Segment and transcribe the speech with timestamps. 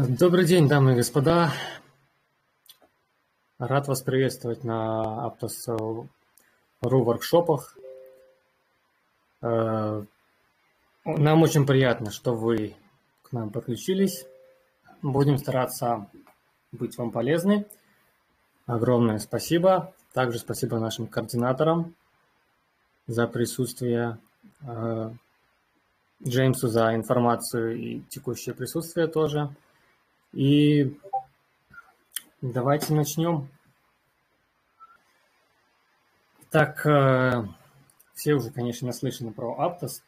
[0.00, 1.52] Добрый день, дамы и господа.
[3.58, 6.08] Рад вас приветствовать на Aptos.ru
[6.80, 7.76] воркшопах.
[9.42, 10.04] Э,
[11.04, 12.76] нам очень приятно, что вы
[13.24, 14.24] к нам подключились.
[15.02, 16.08] Будем стараться
[16.70, 17.66] быть вам полезны.
[18.66, 19.92] Огромное спасибо.
[20.12, 21.96] Также спасибо нашим координаторам
[23.08, 24.18] за присутствие,
[24.60, 25.10] э,
[26.24, 29.50] Джеймсу за информацию и текущее присутствие тоже.
[30.32, 30.94] И
[32.40, 33.48] давайте начнем.
[36.50, 37.46] Так, э,
[38.14, 40.02] все уже, конечно, наслышаны про Aptos.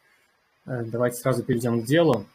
[0.66, 2.27] Э, давайте сразу перейдем к делу.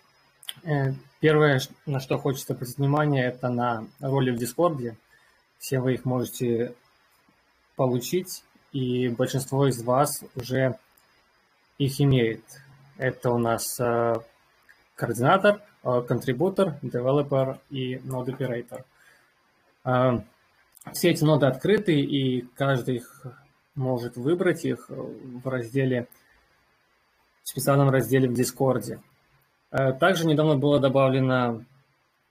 [0.64, 4.96] Э, первое, на что хочется обратить внимание, это на роли в Дискорде.
[5.60, 6.76] Все вы их можете
[7.76, 10.78] получить, и большинство из вас уже
[11.78, 12.44] их имеет.
[12.98, 13.80] Это у нас
[14.96, 15.62] координатор–
[16.08, 18.84] контрибутор, developer и node operator.
[19.84, 20.24] А,
[20.94, 23.26] все эти ноды открыты, и каждый их
[23.76, 26.08] может выбрать их в разделе,
[27.44, 29.00] в специальном разделе в Дискорде.
[29.70, 31.64] А, также недавно было добавлено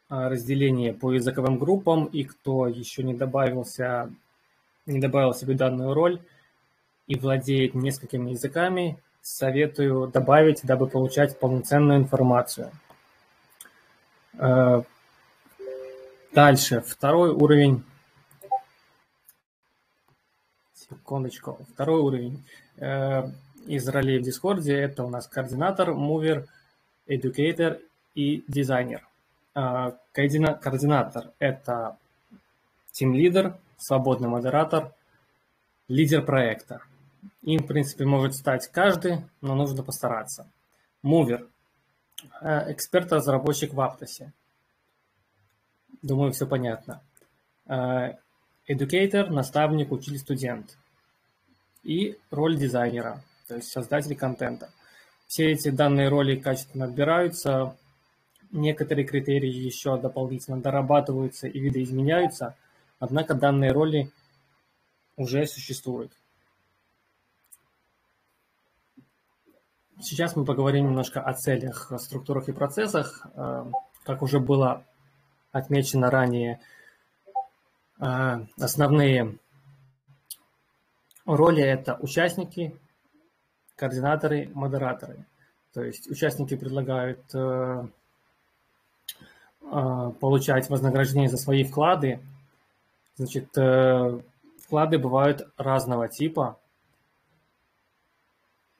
[0.08, 4.10] разделение по языковым группам, и кто еще не добавился,
[4.86, 6.20] не добавил себе данную роль
[7.06, 12.70] и владеет несколькими языками, советую добавить, дабы получать полноценную информацию.
[14.34, 14.82] Э,
[16.32, 17.82] дальше, второй уровень.
[20.74, 21.58] Секундочку.
[21.72, 22.44] Второй уровень
[22.76, 23.22] э,
[23.66, 26.46] из ролей в Дискорде это у нас координатор, mover,
[27.08, 27.80] educator
[28.14, 29.08] и дизайнер.
[29.54, 31.96] Э, координатор– это
[32.92, 34.92] тим-лидер, свободный модератор,
[35.88, 36.82] лидер проекта.
[37.42, 40.46] Им, в принципе, может стать каждый, но нужно постараться.
[41.02, 41.46] Мувер
[42.40, 44.32] Э, эксперт-разработчик в Аптосе.
[46.02, 47.02] Думаю, все понятно.
[47.66, 48.14] Э,
[48.68, 50.76] educator, наставник, учитель, студент.
[51.82, 54.70] И роль дизайнера, то есть создатель контента.
[55.26, 57.76] Все эти данные роли качественно отбираются,
[58.50, 62.56] некоторые критерии еще дополнительно дорабатываются и видоизменяются,
[63.00, 64.10] однако данные роли
[65.16, 66.12] уже существуют.
[70.00, 73.26] Сейчас мы поговорим немножко о целях, структурах и процессах.
[73.34, 73.64] Э,
[74.04, 74.84] как уже было
[75.52, 76.60] отмечено ранее,
[78.00, 79.38] э, основные
[81.24, 82.76] роли– это участники,
[83.76, 85.24] координаторы, модераторы.
[85.72, 87.86] То есть участники предлагают э,
[89.60, 92.20] получать вознаграждение за свои вклады.
[93.16, 93.48] Значит,
[94.60, 96.58] вклады бывают разного типа–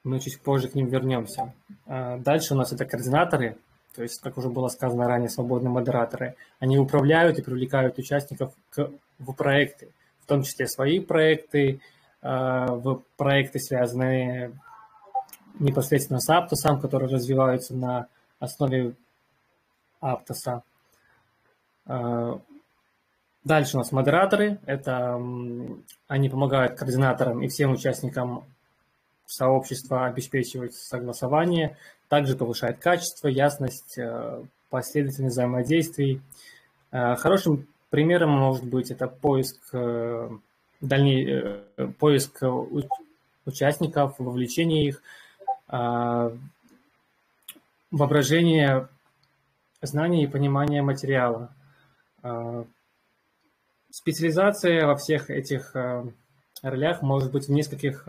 [0.05, 1.53] мы чуть позже к ним вернемся.
[1.87, 3.57] А, дальше у нас это координаторы,
[3.95, 6.35] то есть, как уже было сказано ранее, свободные модераторы.
[6.59, 9.89] Они управляют и привлекают участников к, в проекты,
[10.21, 11.81] в том числе свои проекты,
[12.21, 14.51] а, в проекты, связанные
[15.59, 18.07] непосредственно с Аптосом, которые развиваются на
[18.39, 18.93] основе
[20.01, 20.61] Аптоса.
[21.87, 22.39] А,
[23.43, 24.59] дальше у нас модераторы.
[24.67, 25.19] Это
[26.07, 28.45] они помогают координаторам и всем участникам
[29.25, 31.77] сообщества обеспечивает согласование,
[32.07, 36.21] также повышает качество, ясность, э, последовательность взаимодействий.
[36.91, 40.29] Э, хорошим примером может быть это поиск, э,
[40.81, 41.61] дальний,
[41.99, 42.43] поиск
[43.45, 45.01] участников, вовлечение их,
[47.91, 48.87] воображение
[49.81, 51.49] знания и понимание материала.
[53.89, 55.73] Специализация во всех этих
[56.61, 58.07] ролях может быть в нескольких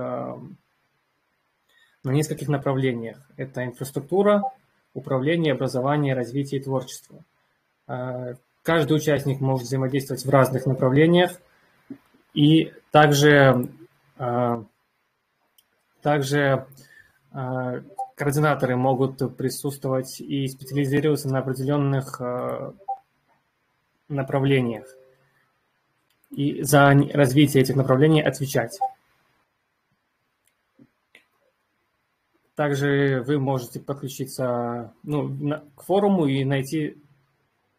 [2.07, 3.19] на нескольких направлениях.
[3.37, 4.45] Это инфраструктура,
[4.95, 7.25] управление, образование, развитие и творчество.
[7.89, 11.33] А, каждый участник может взаимодействовать в разных направлениях,
[12.33, 13.69] и также,
[14.19, 14.65] а,
[16.01, 16.67] также
[17.33, 17.83] а,
[18.15, 22.21] координаторы могут присутствовать и специализироваться на определенных
[24.09, 24.87] направлениях
[26.31, 28.79] и за развитие этих направлений отвечать.
[32.57, 36.97] Также вы можете подключиться ну, на, к форуму и найти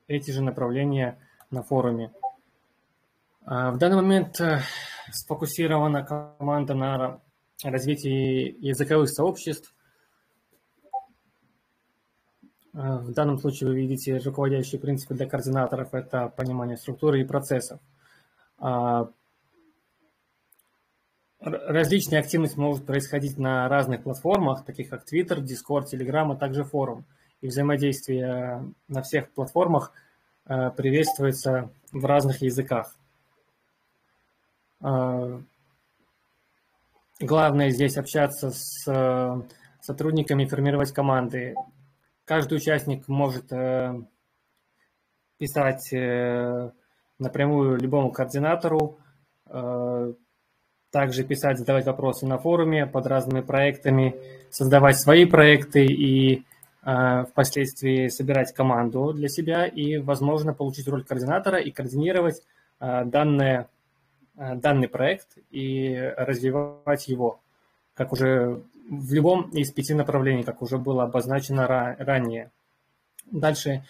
[0.08, 1.18] эти же направления
[1.50, 2.14] на форуме.
[3.44, 4.60] А, в данный момент э,
[5.12, 7.22] сфокусирована команда на
[7.64, 9.74] развитии языковых сообществ.
[12.74, 17.80] А, в данном случае вы видите руководящие принципы для координаторов– это понимание структуры и процессов.
[21.40, 26.64] А, Различные активности могут происходить на разных платформах, таких как Twitter, Discord, Telegram, а также
[26.64, 27.06] форум.
[27.42, 29.94] И взаимодействие на всех платформах
[30.46, 32.96] приветствуется в разных языках.
[37.20, 39.44] Главное здесь общаться с
[39.82, 41.54] сотрудниками, формировать команды.
[42.26, 43.50] Каждый участник может
[45.38, 45.92] писать
[47.20, 48.98] напрямую любому координатору,
[50.92, 54.16] также писать, задавать вопросы на форуме под разными проектами,
[54.50, 56.44] создавать свои проекты и
[56.86, 62.42] э, впоследствии собирать команду для себя и, возможно, получить роль координатора и координировать
[62.80, 63.68] э, данное,
[64.38, 67.42] э, данный проект и развивать его,
[67.94, 72.52] как уже в любом из пяти направлений, как уже было обозначено ранее.
[73.30, 73.84] Дальше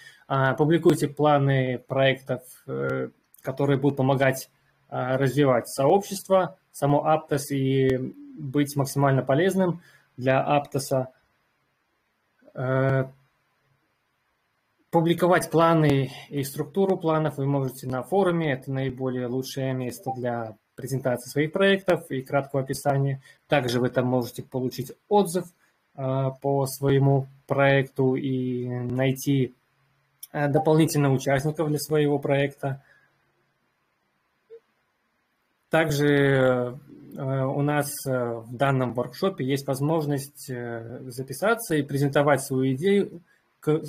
[0.57, 2.41] публикуйте планы проектов,
[3.43, 4.49] которые будут помогать
[4.89, 7.97] развивать сообщество, само Aptos и
[8.37, 9.81] быть максимально полезным
[10.15, 11.07] для Aptos.
[12.53, 13.05] Э,
[14.91, 18.53] публиковать планы и структуру планов вы можете на форуме.
[18.53, 23.21] Это наиболее лучшее место для презентации своих проектов и краткого описания.
[23.47, 25.45] Также вы там можете получить отзыв
[25.95, 29.55] э, по своему проекту и найти
[30.31, 32.83] э, дополнительных участников для своего проекта.
[35.69, 36.73] Также э,
[37.17, 43.21] у нас э, в данном воркшопе есть возможность э, записаться и презентовать свою идею
[43.59, 43.81] к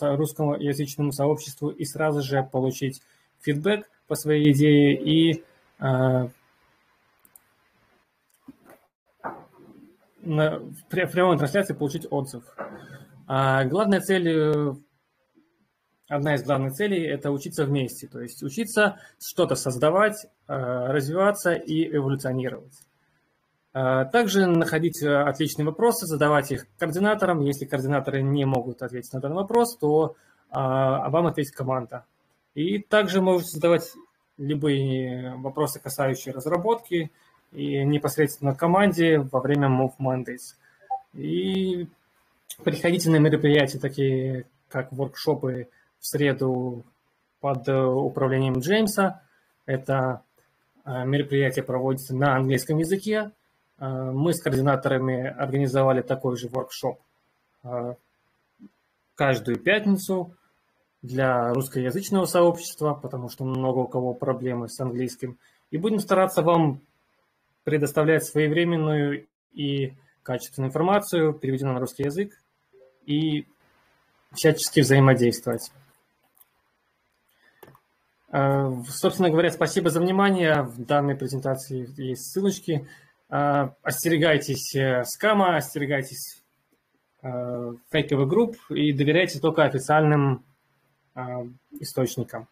[0.00, 3.00] русскоязычному сообществу и сразу же получить
[3.40, 5.42] фидбэк по своей идее и
[5.78, 6.30] в
[10.90, 12.44] прямой трансляции получить отзыв.
[13.26, 14.76] А главная цель
[16.12, 21.96] одна из главных целей– это учиться вместе, то есть учиться что-то создавать, э, развиваться и
[21.96, 22.78] эволюционировать.
[23.74, 27.40] Э, также находить э, отличные вопросы, задавать их координаторам.
[27.40, 30.16] Если координаторы не могут ответить на данный вопрос, то
[30.54, 32.04] вам ответит команда.
[32.54, 33.90] И также можете задавать
[34.36, 37.10] любые вопросы, касающие разработки,
[37.52, 40.56] и непосредственно команде во время Move Mondays.
[41.14, 41.86] И
[42.62, 45.68] приходите на мероприятия, такие как воркшопы
[46.02, 46.84] в среду
[47.40, 49.22] под э, управлением Джеймса.
[49.66, 50.22] Это
[50.84, 53.30] э, мероприятие проводится на английском языке.
[53.78, 57.00] Э, мы с координаторами организовали такой же воркшоп
[59.14, 60.34] каждую пятницу
[61.00, 65.38] для русскоязычного сообщества, потому что много у кого проблемы с английским.
[65.70, 66.80] И будем стараться вам
[67.62, 69.94] предоставлять своевременную и
[70.24, 72.32] качественную информацию, переведенную на русский язык,
[73.06, 73.46] и
[74.32, 75.70] всячески взаимодействовать.
[78.32, 80.62] Э, собственно говоря, спасибо за внимание.
[80.62, 82.88] В данной презентации есть ссылочки.
[83.28, 86.38] Э, остерегайтесь э, скама, остерегайтесь
[87.92, 90.44] фейковых групп и доверяйте только официальным
[91.78, 92.48] источникам.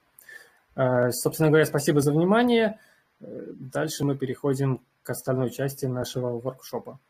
[0.76, 2.78] Собственно говоря, спасибо за внимание.
[3.18, 7.00] Дальше мы переходим к остальной части нашего воркшопа.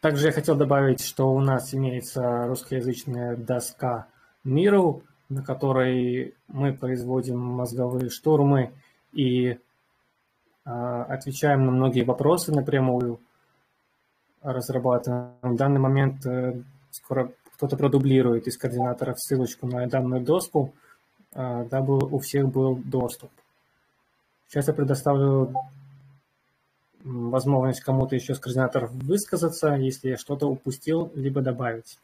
[0.00, 4.06] Также я хотел добавить, что у нас имеется русскоязычная доска
[4.44, 8.72] Miro, на которой мы производим мозговые штурмы
[9.12, 9.58] и э,
[10.64, 13.18] отвечаем на многие вопросы напрямую,
[14.40, 15.32] разрабатываем.
[15.42, 16.62] В данный момент э,
[16.92, 20.74] скоро кто-то продублирует из координаторов ссылочку на данную доску,
[21.32, 23.30] э, дабы у всех был доступ.
[24.46, 25.52] Сейчас я предоставлю
[27.04, 31.98] возможность кому-то еще с координаторов высказаться, если я что-то упустил, либо добавить.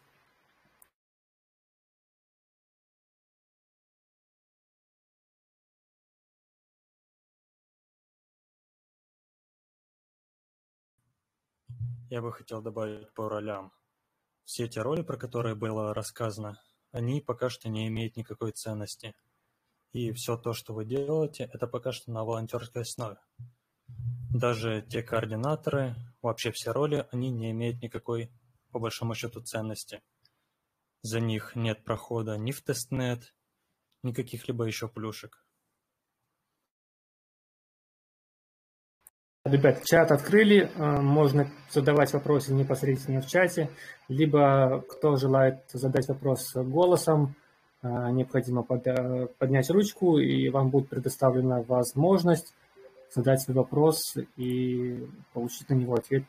[12.11, 13.73] Я бы хотел добавить по ролям.
[14.45, 16.61] Все эти роли, про которые было рассказано,
[16.93, 19.17] они пока что не имеют никакой ценности.
[19.93, 23.17] И все то, что вы делаете, это пока что на волонтерской основе.
[24.35, 28.33] Даже те координаторы, вообще все роли, они не имеют никакой,
[28.73, 30.03] по большому счету, ценности.
[31.03, 33.33] За них нет прохода ни в тестнет,
[34.03, 35.47] ни каких-либо еще плюшек.
[39.45, 43.71] Ребят, чат открыли, э, можно задавать вопросы непосредственно в чате,
[44.09, 47.37] либо кто желает задать вопрос голосом,
[47.83, 52.53] э, необходимо поднять ручку, и вам будет предоставлена возможность
[53.15, 56.25] задать свой вопрос и получить на него ответ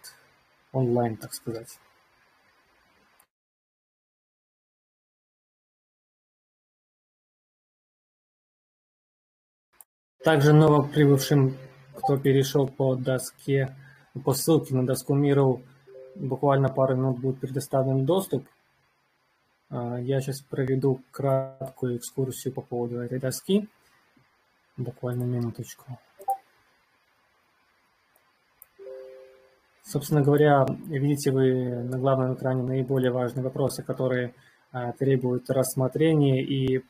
[0.71, 1.79] онлайн, так сказать.
[10.23, 11.55] Также новоприбывшим,
[11.95, 13.75] кто перешел по доске,
[14.23, 15.61] по ссылке на доску Миру,
[16.15, 18.47] буквально пару минут будет предоставлен доступ.
[19.69, 23.67] А, я сейчас проведу краткую экскурсию по поводу этой доски.
[24.77, 25.99] Буквально минуточку.
[29.87, 34.33] Собственно говоря, видите вы на главном экране наиболее важные вопросы, которые
[34.71, 36.83] а, требуют рассмотрения и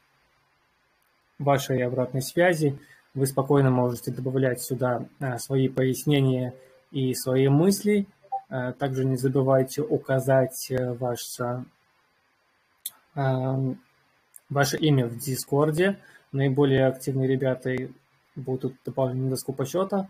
[1.38, 2.80] вашей обратной связи.
[3.14, 6.56] Вы спокойно можете добавлять сюда а, свои пояснения
[6.92, 8.08] и свои мысли.
[8.50, 11.66] А, также не забывайте указать э, ваше,
[14.50, 16.00] ваше имя в Дискорде.
[16.32, 17.75] Наиболее активные ребята
[18.38, 20.08] будут добавлены на доску почета.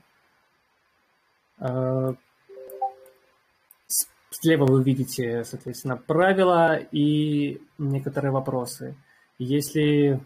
[4.41, 8.97] Слева вы видите, соответственно, правила и некоторые вопросы.
[9.39, 10.19] Если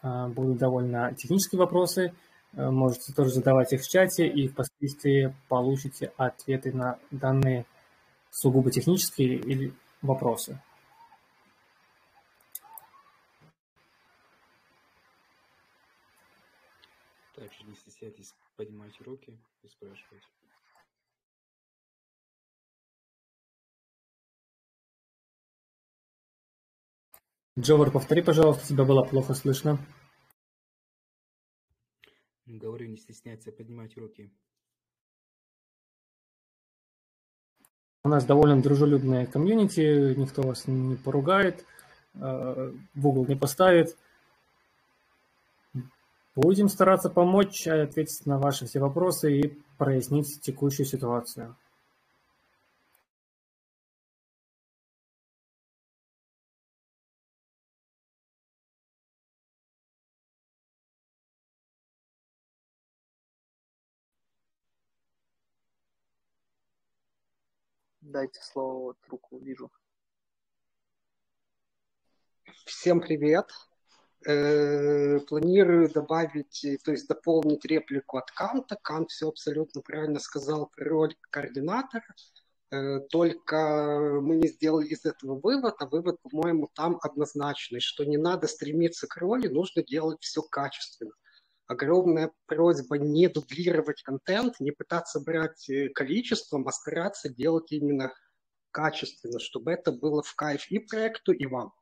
[0.00, 2.14] а, будут довольно технические вопросы,
[2.52, 7.66] э, можете тоже задавать их в чате и впоследствии получите ответы на данные
[8.30, 10.60] сугубо технические или вопросы.
[17.34, 20.22] Также не стесняйтесь поднимать руки и спрашивать.
[27.60, 29.78] Джовар, повтори, пожалуйста, тебя было плохо слышно.
[32.46, 34.32] Говорю, не стесняйся поднимать руки.
[38.02, 41.66] У нас довольно дружелюбная комьюнити, никто вас не поругает,
[42.14, 43.94] э, в угол не поставит.
[46.34, 51.56] Будем стараться помочь, ответить на ваши все вопросы и прояснить текущую ситуацию.
[68.12, 69.70] Дайте слово, вот руку вижу.
[72.66, 73.46] Всем привет.
[74.26, 78.76] Э, планирую добавить, то есть дополнить реплику от Канта.
[78.82, 82.04] Кант все абсолютно правильно сказал про роль координатора.
[82.72, 88.16] Э, только мы не сделали из этого вывод, а вывод, по-моему, там однозначный, что не
[88.16, 91.12] надо стремиться к роли, нужно делать все качественно
[91.70, 98.12] огромная просьба не дублировать контент, не пытаться брать э, количеством, а стараться делать именно
[98.72, 101.72] качественно, чтобы это было в кайф и проекту, и вам.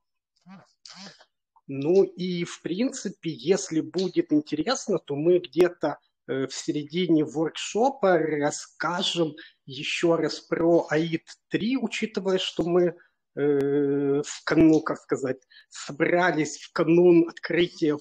[1.67, 9.37] Ну и в принципе, если будет интересно, то мы где-то э, в середине воркшопа расскажем
[9.65, 12.95] еще раз про АИД 3, учитывая, что мы
[13.35, 17.97] в канун, как сказать, собрались в канун открытия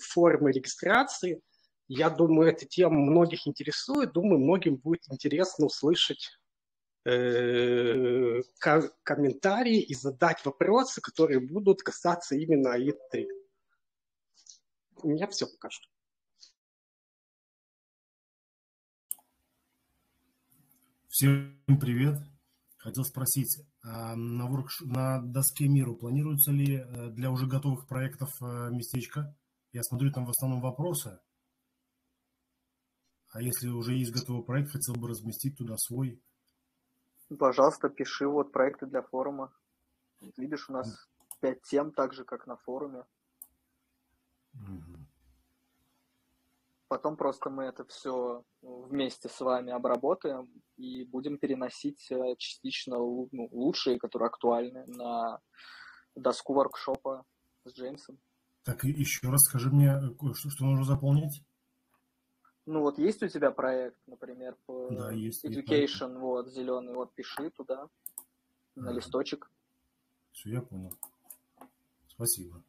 [0.00, 1.42] формы регистрации.
[1.88, 4.12] Я думаю, эта тема многих интересует.
[4.12, 6.30] Думаю, многим будет интересно услышать
[7.04, 8.40] э,
[9.02, 13.26] комментарии и задать вопросы, которые будут касаться именно АИ-3.
[15.02, 15.88] У меня все пока что.
[21.08, 22.16] Всем привет.
[22.82, 24.80] Хотел спросить, а на, воркш...
[24.80, 29.36] на доске миру планируется ли э, для уже готовых проектов э, местечко?
[29.70, 31.20] Я смотрю, там в основном вопросы.
[33.30, 36.20] А если уже есть готовый проект, хотел бы разместить туда свой.
[37.38, 39.52] Пожалуйста, пиши вот проекты для форума.
[40.36, 41.08] Видишь, у нас
[41.40, 43.04] пять тем, так же, как на форуме.
[44.54, 45.06] Угу.
[46.92, 50.46] Потом просто мы это все вместе с вами обработаем
[50.76, 55.40] и будем переносить э, частично ну, лучшие, которые актуальны, на
[56.14, 57.24] доску воркшопа
[57.64, 58.18] с Джеймсом.
[58.64, 59.98] Так, еще раз скажи мне,
[60.34, 61.42] что, что нужно заполнить?
[62.66, 67.14] Ну вот есть у тебя проект, например, по да, есть, Education, есть вот, зеленый, вот
[67.14, 67.88] пиши туда,
[68.74, 68.92] на а.
[68.92, 69.50] листочек.
[70.32, 70.92] Все, я понял.
[72.06, 72.62] Спасибо.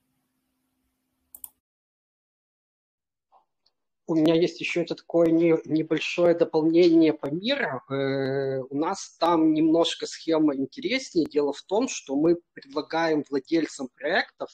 [4.06, 7.82] У меня есть еще это такое не, небольшое дополнение по миру.
[7.90, 11.26] Э, у нас там немножко схема интереснее.
[11.26, 14.50] Дело в том, что мы предлагаем владельцам проектов,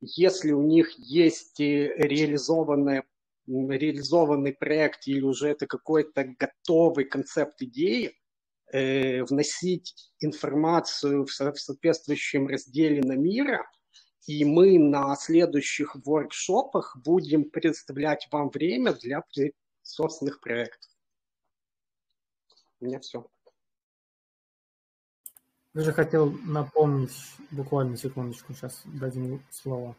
[0.00, 3.04] если у них есть э, реализованная
[3.46, 8.16] реализованный проект или уже это какой-то готовый концепт идеи,
[8.72, 13.68] э, вносить информацию в соответствующем разделе на мира–
[14.26, 19.22] и мы на следующих воркшопах будем предоставлять вам время для
[19.82, 20.90] собственных проектов.
[22.80, 23.26] У меня все.
[25.74, 27.16] Я же хотел напомнить,
[27.50, 29.94] буквально секундочку, сейчас дадим слово.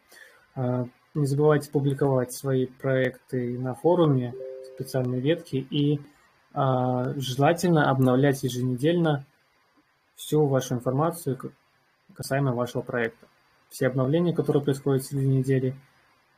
[0.54, 4.34] А, Не забывайте публиковать свои проекты на форуме,
[4.74, 6.00] специальные ветки и
[6.52, 9.24] а, желательно обновлять еженедельно
[10.14, 11.54] всю вашу информацию
[12.14, 13.26] касаемо вашего проекта.
[13.72, 15.74] Все обновления, которые происходят среди недели,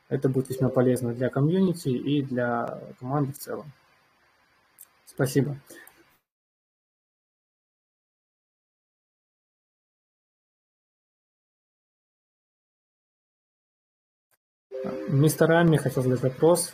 [0.07, 3.73] это будет весьма полезно для комьюнити и для команды в целом.
[5.05, 5.57] Спасибо.
[15.09, 16.73] Мистер Ами хотел задать вопрос.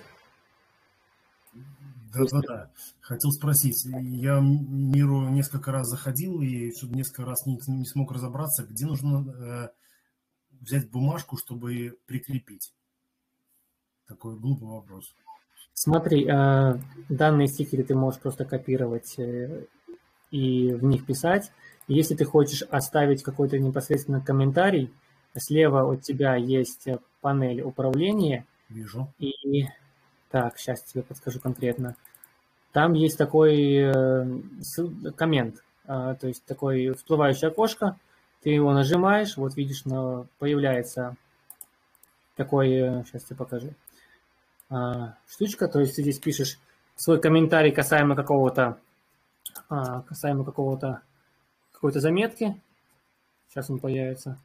[1.53, 2.71] Да, да, да.
[2.99, 3.83] Хотел спросить.
[3.85, 9.80] Я миру несколько раз заходил и несколько раз не, не смог разобраться, где нужно э,
[10.61, 12.73] взять бумажку, чтобы прикрепить.
[14.07, 15.13] Такой глупый вопрос.
[15.73, 16.77] Смотри, э,
[17.09, 19.65] данные стикеры ты можешь просто копировать э,
[20.29, 21.51] и в них писать.
[21.87, 24.93] Если ты хочешь оставить какой-то непосредственно комментарий,
[25.35, 26.87] слева от тебя есть
[27.21, 28.45] панель управления.
[28.69, 29.11] Вижу.
[29.17, 29.31] И
[30.29, 31.95] так, сейчас тебе подскажу конкретно.
[32.71, 34.41] Там есть такой э,
[35.15, 37.97] коммент, то есть такое всплывающее окошко.
[38.41, 39.83] Ты его нажимаешь, вот видишь,
[40.39, 41.15] появляется
[42.35, 42.69] такой,
[43.05, 43.73] сейчас тебе покажу,
[44.69, 46.59] а, штучка, то есть ты здесь пишешь
[46.95, 48.79] свой комментарий касаемо какого-то
[49.69, 51.01] а, касаемо какого-то
[51.71, 52.59] какой-то заметки.
[53.49, 54.37] Сейчас он появится.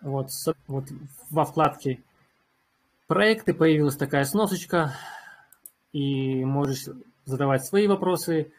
[0.00, 0.28] Вот,
[0.66, 0.84] вот
[1.30, 2.02] во вкладке
[3.06, 4.92] проекты появилась такая сносочка,
[5.92, 6.88] и можешь
[7.24, 8.50] задавать свои вопросы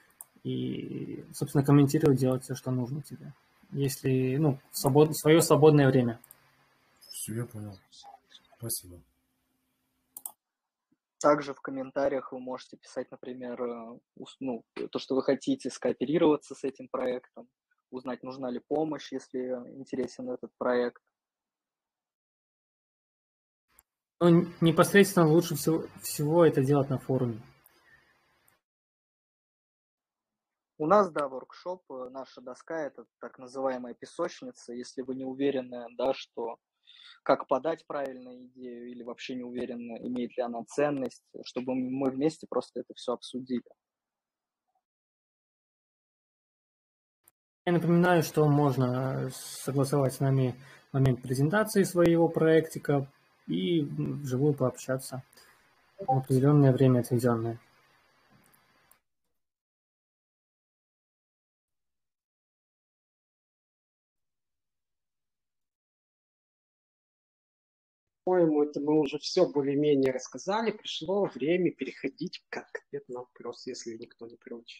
[0.43, 3.33] и, собственно, комментировать, делать все, что нужно тебе,
[3.71, 6.19] если, ну, свобод, свое свободное время.
[6.99, 7.77] Все, я понял.
[8.57, 8.99] Спасибо.
[11.19, 13.99] Также в комментариях вы можете писать, например, э,
[14.41, 17.47] ну, то, что вы хотите скооперироваться с этим проектом,
[17.91, 21.01] узнать, нужна ли помощь, если интересен этот проект.
[24.19, 27.41] Ну, непосредственно лучше всего, всего это делать на форуме.
[30.83, 34.73] У нас, да, воркшоп, э, наша доска– это так называемая песочница.
[34.73, 36.57] Если вы не уверены, да, что
[37.23, 42.47] как подать правильную идею или вообще не уверены, имеет ли она ценность, чтобы мы вместе
[42.49, 43.63] просто это все обсудили.
[47.65, 50.53] Я напоминаю, что можно согласовать с нами
[50.91, 53.07] момент презентации своего проектика
[53.47, 55.23] и вживую пообщаться
[55.97, 57.57] в определенное время отведенное.
[68.73, 70.71] Это мы уже все более-менее рассказали.
[70.71, 74.77] Пришло время переходить к ответ на вопрос, если никто не против.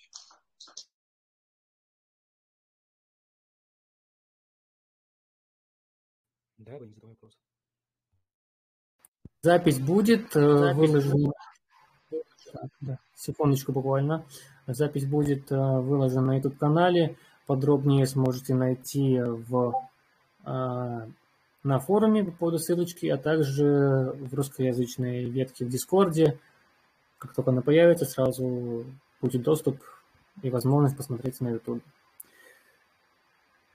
[6.57, 7.37] Да, вы не задавай вопрос.
[9.41, 11.33] Запись будет э, Запись выложена.
[12.81, 14.25] да, секундочку буквально.
[14.65, 17.17] Запись будет э, выложена на YouTube канале.
[17.45, 19.73] Подробнее сможете найти в
[20.45, 21.07] э,
[21.63, 26.39] на форуме по поводу ссылочки, а также в русскоязычной ветке в Дискорде.
[27.17, 28.85] Как только она появится, сразу
[29.21, 29.81] будет доступ
[30.41, 31.81] и возможность посмотреть на YouTube.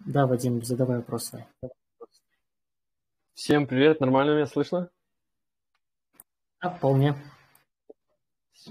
[0.00, 1.46] Да, Вадим, задавай вопросы.
[3.34, 4.90] Всем привет, нормально меня слышно?
[6.60, 7.14] Да, вполне.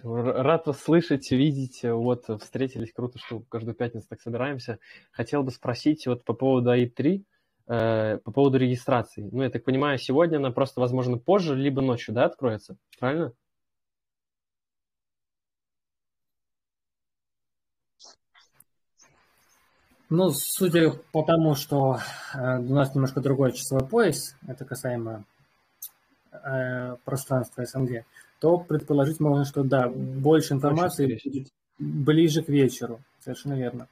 [0.04, 1.84] Рад вас слышать, видеть.
[1.84, 4.78] Вот, встретились, круто, что каждую пятницу так собираемся.
[5.12, 7.24] Хотел бы спросить вот по поводу АИ-3.
[7.70, 9.28] Э, по поводу регистрации.
[9.30, 12.78] Ну, я так понимаю, сегодня она просто, возможно, позже, либо ночью, да, откроется?
[12.98, 13.34] Правильно?
[20.10, 21.98] Ну, судя по тому, что
[22.34, 25.26] э, у нас немножко другой часовой пояс, это касаемо
[26.32, 28.06] э, пространства СНГ,
[28.40, 33.02] то предположить можно, что да, больше информации будет ближе к вечеру.
[33.20, 33.90] Совершенно верно.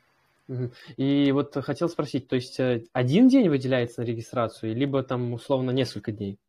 [0.98, 5.72] И вот хотел спросить, то есть э, один день выделяется на регистрацию, либо там условно
[5.72, 6.40] несколько дней?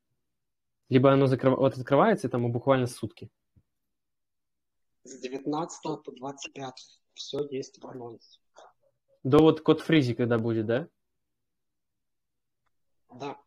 [0.88, 1.56] Либо оно закрыв...
[1.56, 3.30] вот открывается там буквально сутки?
[5.04, 6.74] С 19 по 25.
[7.14, 8.40] Все есть в анонсе.
[9.24, 10.88] До вот код фризи когда будет, да?
[13.10, 13.38] Да.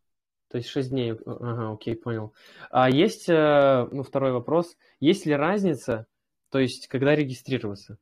[0.50, 1.14] То есть 6 дней.
[1.26, 2.34] Ага, окей, понял.
[2.72, 4.76] А есть, э, ну, второй вопрос.
[5.00, 6.08] Есть ли разница,
[6.50, 8.00] то есть, когда регистрироваться?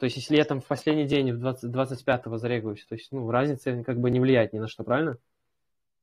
[0.00, 3.30] То есть, если я там в последний день, в 20, 25-го зарегаюсь, то есть, ну,
[3.30, 5.18] разница как бы не влияет ни на что, правильно?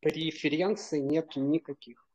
[0.02, 2.08] Преференций нет никаких.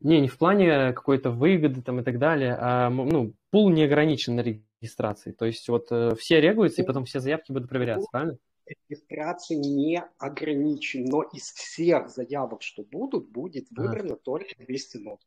[0.00, 4.34] Не, не в плане какой-то выгоды там и так далее, а, ну, пул не ограничен
[4.34, 5.30] на регистрации.
[5.30, 8.36] То есть, вот э, все регаются, и потом все заявки будут проверяться, правильно?
[8.66, 14.20] регистрации не ограничен, но из всех заявок, что будут, будет выбрано ага.
[14.24, 15.20] только 200 нот.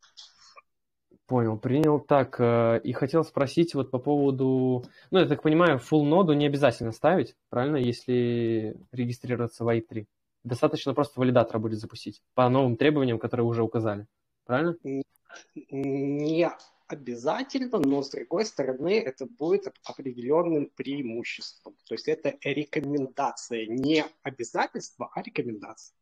[1.32, 2.02] Понял, принял.
[2.02, 4.84] Так, э, и хотел спросить вот по поводу...
[5.12, 10.08] Ну, я так понимаю, full ноду не обязательно ставить, правильно, если регистрироваться в i3?
[10.44, 14.08] Достаточно просто валидатора будет запустить по новым требованиям, которые уже указали,
[14.46, 14.76] правильно?
[15.56, 16.52] Не
[16.90, 21.76] обязательно, но с другой стороны это будет определенным преимуществом.
[21.88, 25.96] То есть это рекомендация, не обязательство, а рекомендация.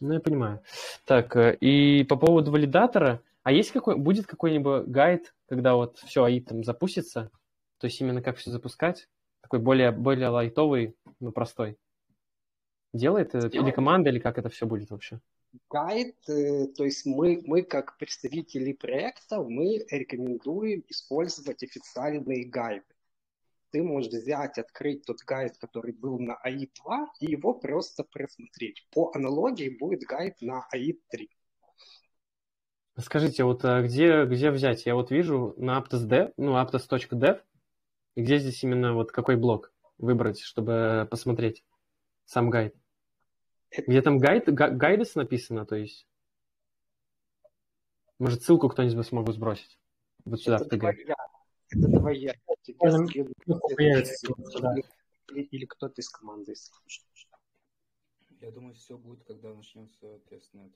[0.00, 0.64] Ну, я понимаю.
[1.04, 6.24] Так, э, и по поводу валидатора, а есть какой, будет какой-нибудь гайд, когда вот все
[6.24, 7.30] АИ там запустится,
[7.78, 9.08] то есть именно как все запускать,
[9.40, 11.78] такой более, более лайтовый, ну, простой?
[12.92, 15.20] Делает это или команда, или как это все будет вообще?
[15.70, 22.84] гайд, э, то есть мы, мы как представители проекта, мы рекомендуем использовать официальные гайды.
[23.70, 28.86] Ты можешь взять, открыть тот гайд, который был на АИ-2, и его просто просмотреть.
[28.92, 31.28] По аналогии будет гайд на АИ-3.
[32.96, 34.86] Скажите, вот а где, где взять?
[34.86, 37.42] Я вот вижу на aptos.dev, ну, aptos.dev,
[38.14, 41.64] и где здесь именно вот какой блок выбрать, чтобы посмотреть
[42.24, 42.74] сам гайд?
[43.76, 46.06] Где там гайд, guides написано, то есть?
[48.20, 49.76] Может, ссылку кто-нибудь смогу сбросить?
[50.24, 50.84] Вот сюда, это в ТГ.
[51.70, 52.34] Это твоя.
[55.34, 56.54] Или кто-то из команды.
[58.40, 60.72] Я думаю, все будет, когда начнется тестнет.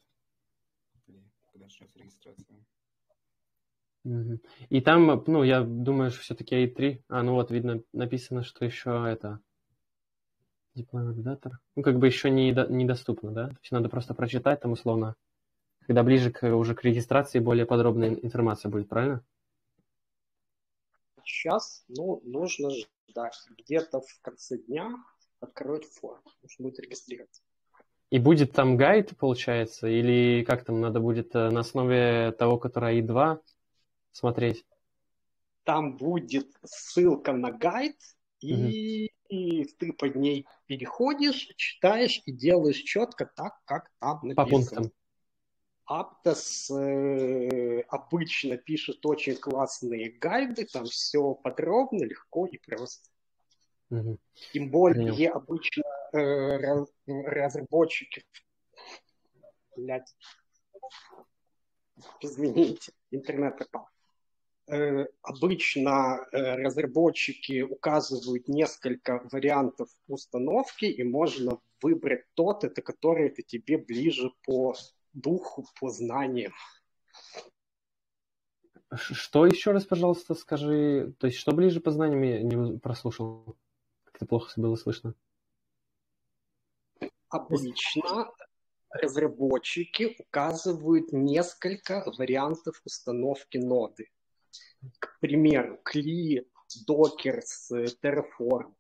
[1.52, 2.58] Когда начнется регистрация.
[4.70, 7.02] И там, ну, я думаю, что все-таки i3.
[7.08, 9.40] А, ну вот, видно, написано, что еще это
[10.78, 11.16] Дипломат
[11.74, 13.48] Ну, как бы еще не, недоступно, да?
[13.48, 15.16] То есть надо просто прочитать там условно,
[15.80, 19.24] когда ближе к, уже к регистрации более подробная информация будет, правильно?
[21.24, 22.70] Сейчас, ну, нужно
[23.08, 23.37] ждать.
[23.58, 24.94] Где-то в конце дня
[25.40, 27.42] откроют форму, нужно будет регистрироваться.
[28.10, 33.00] И будет там гайд, получается, или как там надо будет э, на основе того, который
[33.00, 33.40] i2
[34.12, 34.64] смотреть?
[35.64, 37.96] Там будет ссылка на гайд,
[38.40, 44.34] и и ты под ней переходишь, читаешь и делаешь четко так, как там написано.
[44.34, 44.92] По пунктам.
[45.84, 53.08] Аптос э, обычно пишет очень классные гайды, там все подробно, легко и просто.
[53.90, 54.18] Угу.
[54.52, 55.32] Тем более Понял.
[55.34, 58.24] обычно э, раз, разработчики...
[59.76, 60.14] Блядь.
[62.20, 63.88] Извините, интернет пропал.
[64.66, 73.42] Э, обычно э, разработчики указывают несколько вариантов установки, и можно выбрать тот, это который это
[73.42, 74.74] тебе ближе по
[75.14, 76.52] духу, по знаниям.
[78.94, 81.14] Что еще раз, пожалуйста, скажи?
[81.18, 83.56] То есть, что ближе по знаниям, я не прослушал.
[84.04, 85.14] Как-то плохо было слышно.
[87.28, 88.30] Обычно
[88.90, 94.08] разработчики указывают несколько вариантов установки ноды
[94.98, 96.46] к примеру, Кли,
[96.88, 98.74] Dockers, Terraform.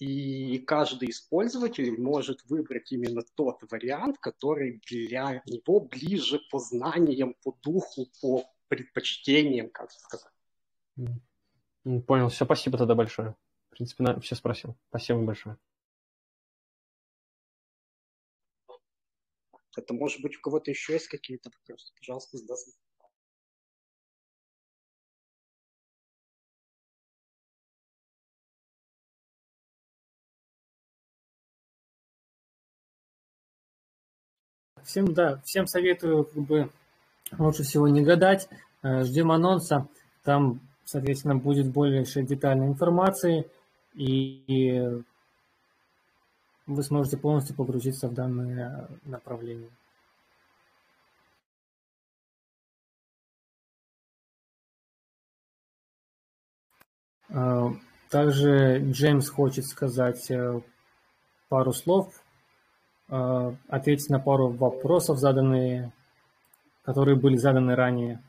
[0.00, 7.56] И каждый использователь может выбрать именно тот вариант, который для него ближе по знаниям, по
[7.62, 10.32] духу, по предпочтениям, как сказать.
[12.06, 13.36] Понял, все, спасибо тогда большое.
[13.68, 14.76] В принципе, на все спросил.
[14.88, 15.56] Спасибо большое.
[19.76, 21.92] Это может быть у кого-то еще есть какие-то вопросы?
[21.98, 22.72] Пожалуйста, задайте.
[34.84, 36.70] Всем, да, всем советую как бы
[37.38, 38.48] лучше всего не гадать.
[38.82, 39.88] Э, ждем анонса.
[40.22, 43.48] Там, соответственно, будет больше детальной информации,
[43.94, 45.02] и
[46.66, 49.70] вы сможете полностью погрузиться в данное направление.
[57.28, 57.70] Э,
[58.10, 60.60] также Джеймс хочет сказать э,
[61.48, 62.24] пару слов
[63.08, 65.92] Э, ответить на пару вопросов, заданные,
[66.82, 68.22] которые были заданы ранее.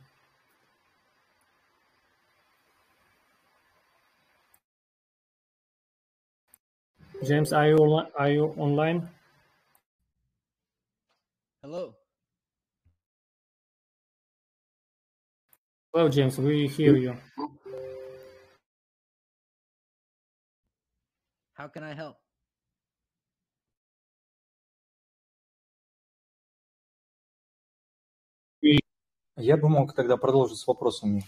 [7.24, 9.08] James, are you, are you online?
[11.62, 11.94] Hello.
[15.92, 16.38] Hello, James.
[16.38, 17.16] We hear you.
[21.54, 22.16] How can I help?
[29.36, 31.24] Я бы мог тогда продолжить с вопросами.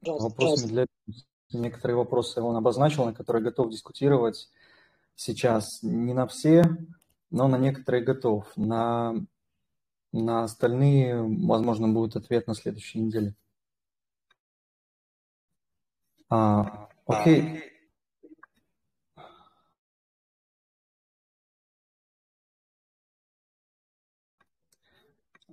[0.00, 0.86] Пожалуйста, Вопросами для
[1.53, 4.49] некоторые вопросы он обозначил, на которые готов дискутировать
[5.15, 5.83] сейчас.
[5.83, 6.63] Не на все,
[7.29, 8.51] но на некоторые готов.
[8.55, 9.15] На,
[10.11, 13.35] на остальные, возможно, будет ответ на следующей неделе.
[16.29, 17.71] А, окей.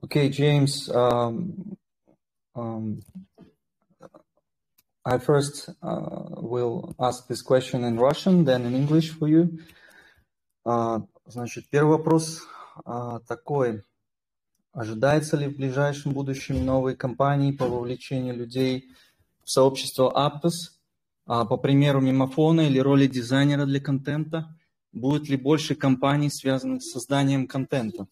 [0.01, 1.77] Okay, James, um,
[2.55, 3.03] um,
[5.09, 9.59] I first uh, will ask this question in Russian, then in English for you.
[10.67, 12.43] Uh, значит, первый вопрос
[12.85, 13.85] uh, такой.
[14.75, 18.91] Ожидается ли в ближайшем будущем новые кампании по вовлечению людей
[19.43, 20.77] в сообщество Aptos,
[21.25, 24.55] по примеру мимофона или роли дизайнера для контента?
[24.93, 28.09] Будет ли больше компаний, связанных с созданием контента?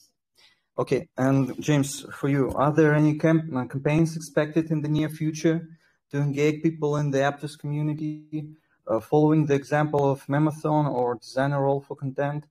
[0.79, 5.11] Okay, and James, for you, are there any camp- uh, campaigns expected in the near
[5.11, 5.76] future
[6.11, 8.49] to engage people in the Aptos community,
[8.87, 12.45] uh, following the example of Memathon or Designer Role for Content?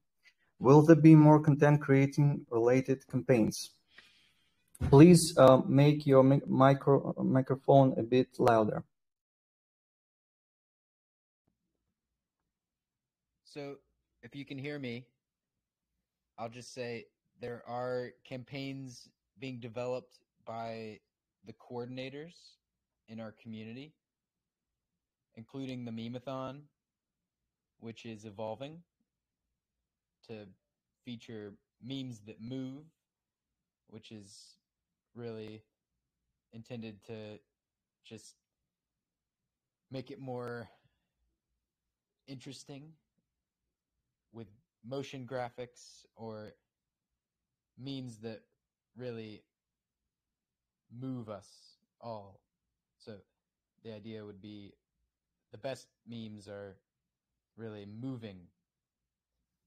[0.59, 3.71] Will there be more content creating related campaigns?
[4.89, 8.83] Please uh, make your mi- micro microphone a bit louder.
[13.43, 13.75] So,
[14.21, 15.05] if you can hear me,
[16.37, 17.05] I'll just say
[17.39, 19.07] there are campaigns
[19.39, 20.99] being developed by
[21.45, 22.55] the coordinators
[23.07, 23.93] in our community,
[25.35, 26.61] including the Memeathon,
[27.79, 28.83] which is evolving
[30.27, 30.45] to
[31.03, 32.83] feature memes that move,
[33.87, 34.57] which is
[35.13, 35.63] really
[36.53, 37.39] intended to
[38.03, 38.35] just
[39.91, 40.67] make it more
[42.27, 42.93] interesting
[44.31, 44.47] with
[44.83, 46.53] motion graphics or
[47.77, 48.41] memes that
[48.97, 49.43] really
[50.91, 51.47] move us
[52.01, 52.39] all.
[53.05, 53.17] So
[53.83, 54.73] the idea would be
[55.51, 56.75] the best memes are
[57.55, 58.39] really moving.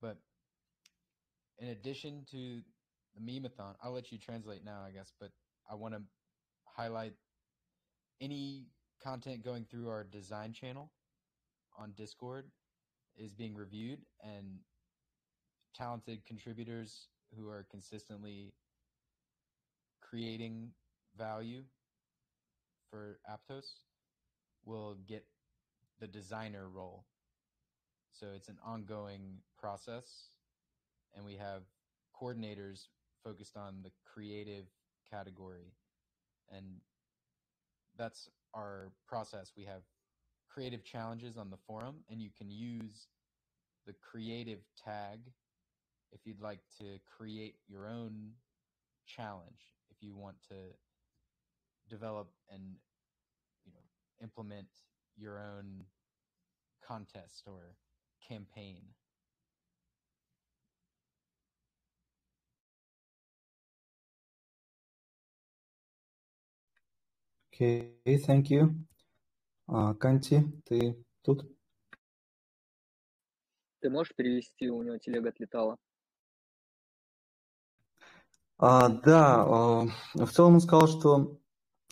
[0.03, 0.19] But
[1.59, 2.61] in addition to
[3.15, 5.31] the memeathon, I'll let you translate now, I guess, but
[5.71, 6.03] I want to
[6.65, 7.15] highlight
[8.21, 8.67] any
[9.03, 10.91] content going through our design channel
[11.79, 12.47] on Discord
[13.17, 14.59] is being reviewed and
[15.77, 18.53] talented contributors who are consistently
[20.01, 20.71] creating
[21.17, 21.63] value
[22.91, 23.67] for Aptos
[24.65, 25.25] will get
[26.01, 27.05] the designer role.
[28.13, 30.31] So it's an ongoing process,
[31.15, 31.63] and we have
[32.21, 32.87] coordinators
[33.23, 34.67] focused on the creative
[35.11, 35.73] category.
[36.51, 36.65] And
[37.97, 39.53] that's our process.
[39.57, 39.83] We have
[40.49, 43.09] creative challenges on the forum, and you can use
[43.87, 45.21] the creative tag
[46.13, 48.31] if you'd like to create your own
[49.07, 50.55] challenge, if you want to
[51.89, 52.77] develop and
[53.65, 53.87] you know
[54.23, 54.69] implement
[55.17, 55.85] your own
[56.87, 57.75] contest or
[58.27, 58.83] campaign.
[67.53, 67.91] Okay,
[68.25, 68.75] thank you.
[69.69, 71.45] Uh, Канти, ты тут?
[73.81, 75.77] Ты можешь перевести, у него телега отлетала.
[78.59, 81.48] А, да, а, в целом он сказал, что а,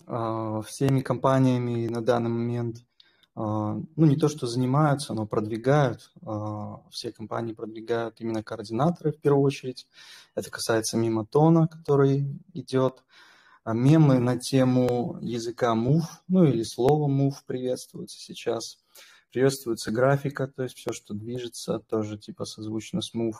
[0.06, 2.76] всеми компаниями на данный момент,
[3.38, 9.20] а, ну не то что занимаются, но продвигают, а, все компании продвигают именно координаторы в
[9.20, 9.86] первую очередь.
[10.34, 13.04] Это касается мимотона, который идет.
[13.62, 18.78] А мемы на тему языка move, ну или слова move приветствуются сейчас.
[19.30, 23.34] Приветствуется графика, то есть все, что движется, тоже типа созвучно с move.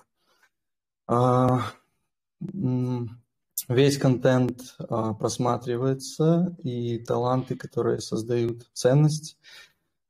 [3.68, 9.38] Весь контент а, просматривается, и таланты, которые создают ценность,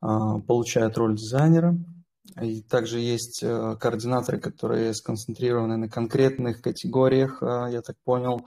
[0.01, 1.79] а, получают роль дизайнера.
[2.43, 8.45] И также есть а, координаторы, которые сконцентрированы на конкретных категориях, а, я так понял,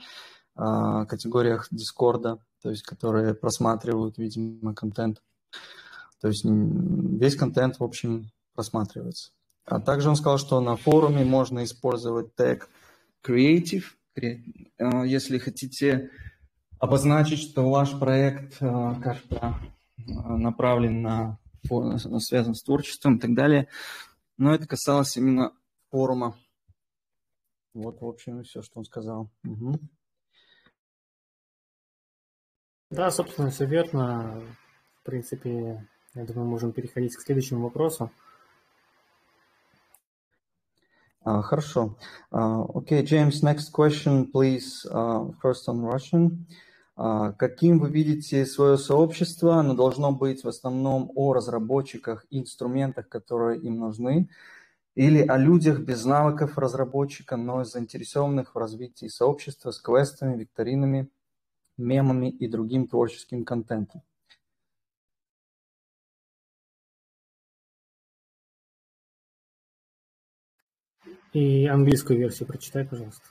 [0.55, 5.23] а, категориях Дискорда, то есть которые просматривают, видимо, контент.
[6.21, 9.31] То есть весь контент, в общем, просматривается.
[9.65, 12.67] А также он сказал, что на форуме можно использовать тег
[13.25, 13.85] Creative,
[14.15, 16.11] если хотите
[16.79, 19.59] обозначить, что ваш проект как-то
[19.97, 21.39] направлен на,
[22.19, 23.67] связан с творчеством и так далее.
[24.37, 25.53] Но это касалось именно
[25.91, 26.37] форума.
[27.73, 29.29] Вот, в общем, все, что он сказал.
[29.43, 29.79] Угу.
[32.91, 34.41] Да, собственно, все верно.
[35.01, 38.11] В принципе, я думаю, можем переходить к следующему вопросу.
[41.29, 41.95] Uh, хорошо.
[42.31, 44.85] Uh, okay, James, next question, please.
[44.89, 46.45] Uh, first on Russian.
[47.01, 49.55] А, каким вы видите свое сообщество?
[49.55, 54.27] Оно должно быть в основном о разработчиках и инструментах, которые им нужны,
[54.95, 61.07] или о людях без навыков разработчика, но заинтересованных в развитии сообщества с квестами, викторинами,
[61.77, 64.01] мемами и другим творческим контентом.
[71.32, 73.22] И английскую версию прочитай, пожалуйста.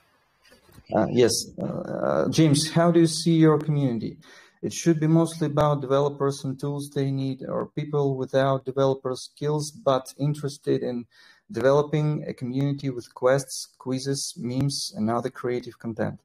[0.92, 1.32] Uh, yes.
[1.58, 4.18] Uh, James, how do you see your community?
[4.62, 9.72] It should be mostly about developers and tools they need, or people without developer skills
[9.72, 11.06] but interested in
[11.52, 16.20] developing a community with quests, quizzes, memes, and other creative content.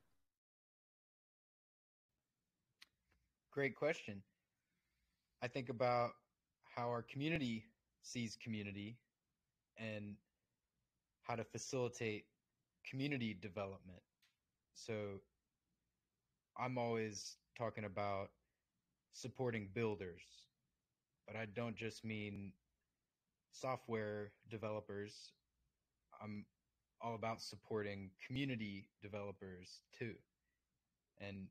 [3.50, 4.22] Great question.
[5.42, 6.10] I think about
[6.76, 7.64] how our community
[8.02, 8.96] sees community
[9.76, 10.14] and
[11.23, 12.25] how to facilitate
[12.89, 14.01] community development.
[14.75, 14.93] So
[16.57, 18.29] I'm always talking about
[19.13, 20.21] supporting builders,
[21.25, 22.51] but I don't just mean
[23.51, 25.31] software developers.
[26.21, 26.45] I'm
[27.01, 30.13] all about supporting community developers too.
[31.19, 31.47] And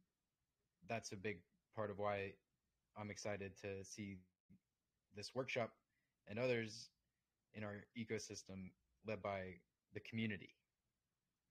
[0.89, 1.39] that's a big
[1.75, 2.33] part of why
[2.99, 4.19] I'm excited to see
[5.17, 5.71] this workshop
[6.29, 6.89] and others
[7.55, 8.71] in our ecosystem
[9.07, 9.55] led by
[9.95, 10.55] the community.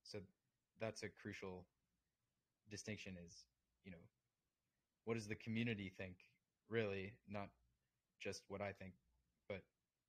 [0.04, 0.20] So
[0.80, 1.66] that's a crucial
[2.70, 3.46] distinction is,
[3.86, 4.04] you know,
[5.06, 6.16] what does the community think
[6.70, 7.50] really, not
[8.22, 8.94] just what I think,
[9.50, 9.62] but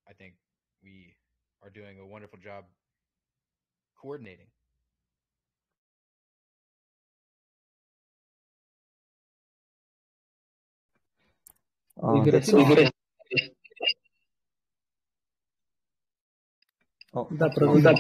[0.08, 0.34] I think
[0.82, 1.16] we
[1.62, 2.64] are doing a wonderful job
[4.00, 4.48] coordinating.
[12.56, 12.82] Uh,
[17.12, 17.96] Да, продолжай.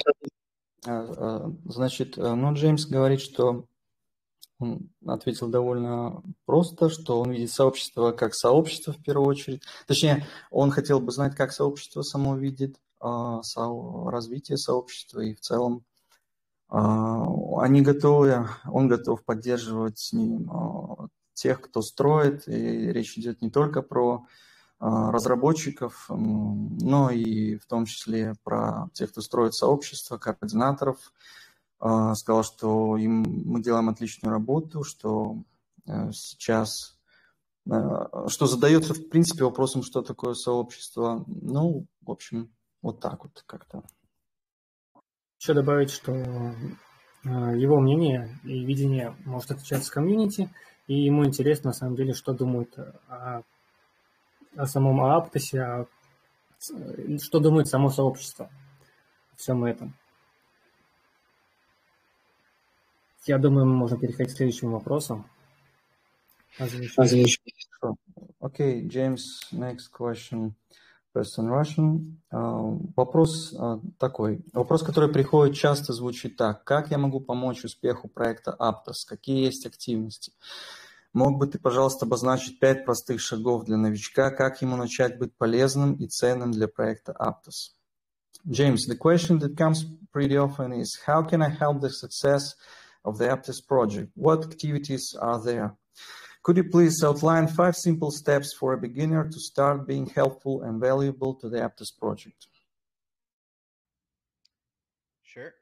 [0.84, 3.66] А, а, Значит, э, ну, Джеймс говорит, что
[4.58, 9.62] он ответил довольно просто, что он видит сообщество как сообщество в первую очередь.
[9.86, 15.40] Точнее, он хотел бы знать, как сообщество само видит а, со- развитие сообщества и в
[15.40, 15.84] целом
[16.68, 20.50] они готовы, он готов поддерживать с ним
[21.34, 24.24] тех, кто строит, и речь идет не только про
[24.82, 30.98] разработчиков, м, но и в том числе про тех, кто строит сообщество, координаторов.
[31.78, 35.36] А, Сказал, что им мы делаем отличную работу, что
[35.86, 36.98] э, сейчас,
[37.70, 37.72] э,
[38.26, 41.24] что задается в принципе вопросом, что такое сообщество.
[41.28, 43.84] Ну, в общем, вот так вот как-то.
[45.40, 46.12] Еще добавить, что
[47.24, 50.50] его мнение и видение может отличаться с комьюнити,
[50.88, 53.42] и ему интересно, на самом деле, что думают о,
[54.56, 55.86] о самом Аптосе, о-
[56.58, 56.72] с-
[57.22, 58.50] что думает само сообщество
[59.32, 59.94] о всем этом.
[63.26, 65.24] Я думаю, мы можем переходить к следующему вопросу.
[66.58, 67.38] Озвучивать.
[67.82, 67.94] Sure.
[68.40, 69.20] Okay, James,
[69.52, 70.54] next question.
[71.14, 72.16] In Russian.
[72.32, 74.40] Uh, вопрос uh, такой.
[74.54, 76.64] Вопрос, который приходит часто, звучит так.
[76.64, 79.04] Как я могу помочь успеху проекта Aptos?
[79.06, 80.32] Какие есть активности?
[81.13, 85.95] Мог бы ты, пожалуйста, обозначить пять простых шагов для новичка, как ему начать быть полезным
[85.95, 87.73] и ценным для проекта Aptos?
[88.47, 92.55] James, the question that comes pretty often is how can I help the success
[93.03, 94.11] of the Aptos project?
[94.15, 95.75] What activities are there?
[96.43, 100.79] Could you please outline five simple steps for a beginner to start being helpful and
[100.79, 102.47] valuable to the Aptos project?
[105.23, 105.53] Sure.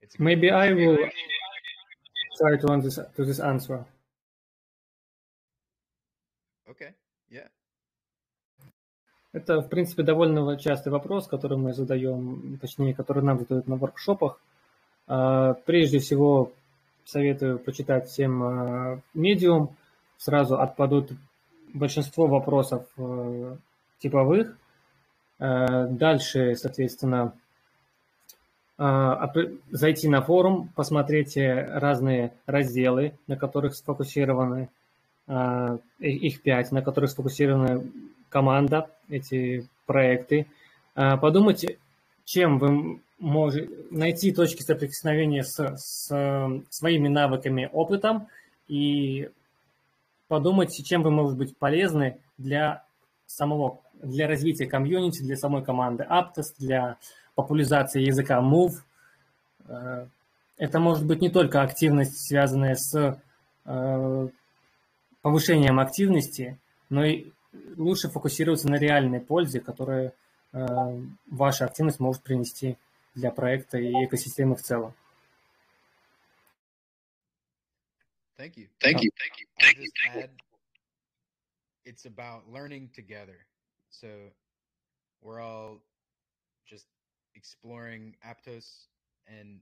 [0.00, 0.86] It's a good Maybe I question.
[0.86, 0.98] will
[2.38, 3.84] try to answer to this answer.
[6.75, 6.93] Okay.
[7.29, 7.47] Yeah.
[9.31, 14.39] Это, в принципе, довольно частый вопрос, который мы задаем, точнее, который нам задают на воркшопах.
[15.07, 16.51] А, Прежде всего,
[17.05, 19.75] советую почитать всем а, медиум.
[20.17, 21.11] Сразу отпадут
[21.73, 23.57] большинство вопросов э,
[23.99, 24.57] типовых.
[25.37, 27.33] Дальше, соответственно,
[28.77, 29.31] а,
[29.71, 34.84] зайти на форум, посмотреть э, разные разделы, на которых сфокусированы, а,
[35.27, 37.83] их пять, на которых сфокусирована
[38.29, 40.47] команда, эти проекты.
[40.95, 41.65] А, Подумать,
[42.25, 46.07] чем вы можете найти точки соприкосновения с, с
[46.69, 48.27] своими навыками, опытом
[48.67, 49.29] и
[50.27, 52.83] подумать, чем вы можете быть полезны для
[53.25, 56.97] самого, для развития комьюнити, для самой команды Aptos, для
[57.35, 58.73] популяризации языка Move.
[59.67, 60.07] Э,
[60.57, 63.19] Это может быть не только активность, связанная с
[65.25, 66.59] повышением активности,
[66.91, 67.31] но и
[67.77, 70.13] лучше фокусироваться на реальной пользе, которую
[70.53, 70.65] э,
[71.25, 72.77] ваша активность может принести
[73.15, 74.93] для проекта и экосистемы в целом.
[78.37, 78.67] Thank you.
[78.79, 79.09] Thank you.
[79.17, 79.47] Thank you.
[79.61, 80.29] I'll just add,
[81.85, 83.47] it's about learning together.
[83.89, 84.09] So
[85.23, 85.81] we're all
[86.69, 86.85] just
[87.33, 88.67] exploring Aptos
[89.25, 89.59] and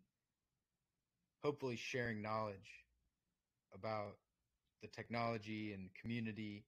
[1.41, 2.84] hopefully sharing knowledge
[3.74, 4.18] about
[4.84, 6.66] the technology and community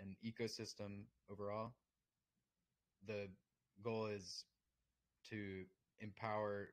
[0.00, 1.72] and ecosystem overall.
[3.06, 3.28] The
[3.84, 4.44] goal is
[5.28, 5.64] to
[6.00, 6.70] empower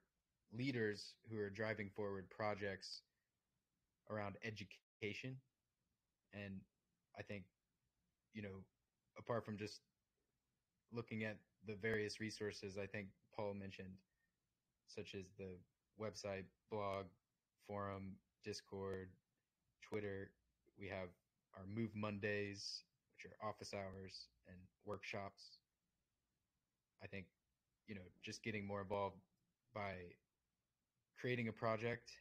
[0.58, 3.02] leaders who are driving forward projects
[4.10, 5.36] around education.
[6.34, 6.62] And
[7.20, 7.44] I think,
[8.34, 8.64] you know,
[9.20, 9.82] apart from just
[10.94, 13.94] looking at the various resources I think Paul mentioned,
[14.88, 15.50] such as the
[16.02, 17.06] website, blog,
[17.68, 18.14] forum,
[18.44, 19.10] Discord,
[19.82, 20.32] Twitter.
[20.78, 21.10] We have
[21.56, 22.84] our Move Mondays,
[23.16, 25.60] which are office hours and workshops.
[27.04, 27.28] I think,
[27.88, 29.18] you know, just getting more involved
[29.74, 29.94] by
[31.20, 32.12] creating a project,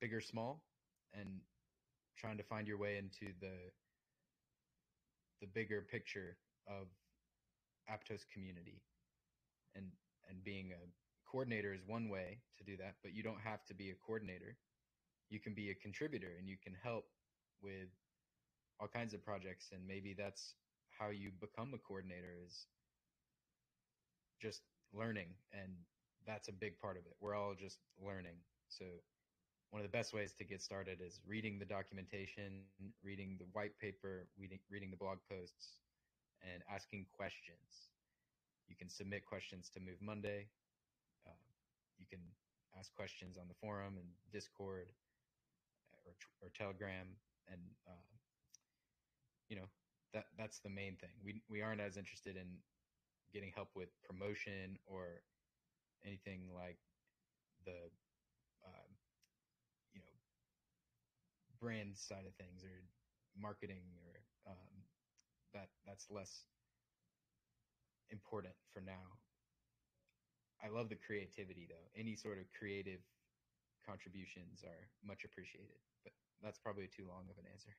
[0.00, 0.64] big or small,
[1.12, 1.40] and
[2.16, 3.72] trying to find your way into the
[5.40, 6.86] the bigger picture of
[7.90, 8.82] Aptos community.
[9.74, 9.90] And
[10.28, 13.74] and being a coordinator is one way to do that, but you don't have to
[13.74, 14.56] be a coordinator.
[15.28, 17.06] You can be a contributor and you can help
[17.64, 17.88] with
[18.78, 20.54] all kinds of projects and maybe that's
[20.98, 22.66] how you become a coordinator is
[24.40, 24.62] just
[24.92, 25.72] learning and
[26.26, 27.16] that's a big part of it.
[27.20, 28.36] We're all just learning.
[28.68, 28.84] So
[29.70, 32.62] one of the best ways to get started is reading the documentation,
[33.02, 35.80] reading the white paper, reading, reading the blog posts,
[36.42, 37.90] and asking questions.
[38.68, 40.46] You can submit questions to Move Monday.
[41.26, 41.42] Uh,
[41.98, 42.20] you can
[42.78, 44.88] ask questions on the forum and Discord
[46.06, 47.08] or, or Telegram,
[47.50, 48.10] and uh,
[49.48, 49.68] you know
[50.12, 51.10] that that's the main thing.
[51.22, 52.46] We we aren't as interested in
[53.32, 55.22] getting help with promotion or
[56.04, 56.78] anything like
[57.64, 57.90] the
[58.64, 58.88] uh,
[59.94, 60.14] you know
[61.60, 62.82] brand side of things or
[63.40, 64.20] marketing or
[64.50, 64.84] um,
[65.52, 66.44] that that's less
[68.10, 69.18] important for now.
[70.62, 71.88] I love the creativity though.
[71.96, 73.00] Any sort of creative
[73.86, 75.80] contributions are much appreciated.
[76.44, 77.72] That's probably too long of an answer.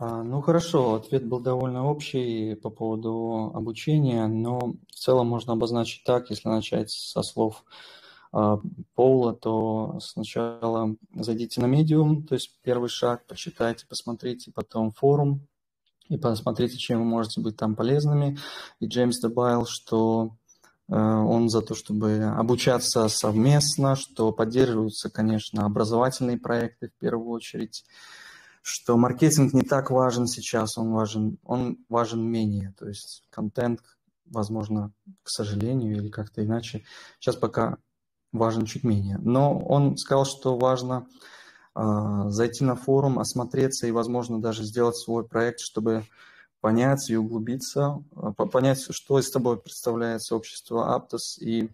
[0.00, 6.30] Ну хорошо, ответ был довольно общий по поводу обучения, но в целом можно обозначить так,
[6.30, 7.64] если начать со слов
[8.30, 15.46] Пола, то сначала зайдите на Medium, то есть первый шаг, почитайте, посмотрите, потом форум,
[16.08, 18.38] и посмотрите, чем вы можете быть там полезными.
[18.80, 20.36] И Джеймс добавил, что
[20.88, 27.84] он за то, чтобы обучаться совместно, что поддерживаются, конечно, образовательные проекты в первую очередь,
[28.62, 33.80] что маркетинг не так важен сейчас, он важен, он важен менее, то есть контент,
[34.26, 36.84] возможно, к сожалению или как-то иначе,
[37.18, 37.78] сейчас пока
[38.32, 39.18] важен чуть менее.
[39.18, 41.06] Но он сказал, что важно
[41.74, 46.04] а, зайти на форум, осмотреться и, возможно, даже сделать свой проект, чтобы
[46.60, 51.70] понять и углубиться, а, понять, что из тобой представляет сообщество Aptos, и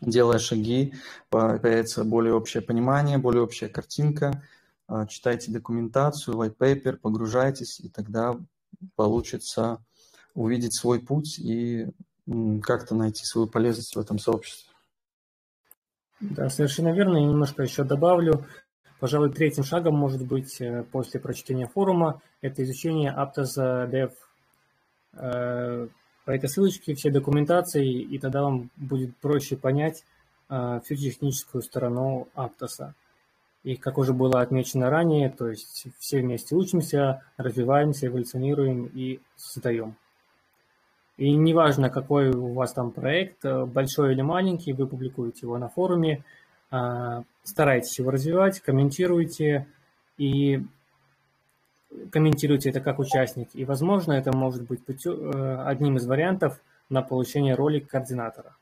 [0.00, 0.94] делая шаги,
[1.28, 4.42] появится более общее понимание, более общая картинка,
[4.86, 8.36] а, читайте документацию, white paper, погружайтесь, и тогда
[8.96, 9.84] получится
[10.34, 11.88] увидеть свой путь и
[12.62, 14.72] как-то найти свою полезность в этом сообществе.
[16.20, 17.16] Да, совершенно верно.
[17.16, 18.46] Я немножко еще добавлю.
[19.00, 24.12] Пожалуй, третьим шагом может быть э, после прочтения форума это изучение Aptos Dev.
[25.14, 25.88] Э,
[26.26, 30.04] по этой ссылочке все документации, и тогда вам будет проще понять
[30.50, 32.92] э, всю техническую сторону Aptos.
[33.62, 39.96] И как уже было отмечено ранее, то есть все вместе учимся, развиваемся, эволюционируем и создаем.
[41.16, 46.24] И неважно, какой у вас там проект, большой или маленький, вы публикуете его на форуме,
[47.42, 49.66] старайтесь его развивать, комментируйте
[50.16, 50.62] и
[52.10, 53.48] комментируйте это как участник.
[53.54, 58.56] И, возможно, это может быть э, одним из вариантов на получение роли координатора.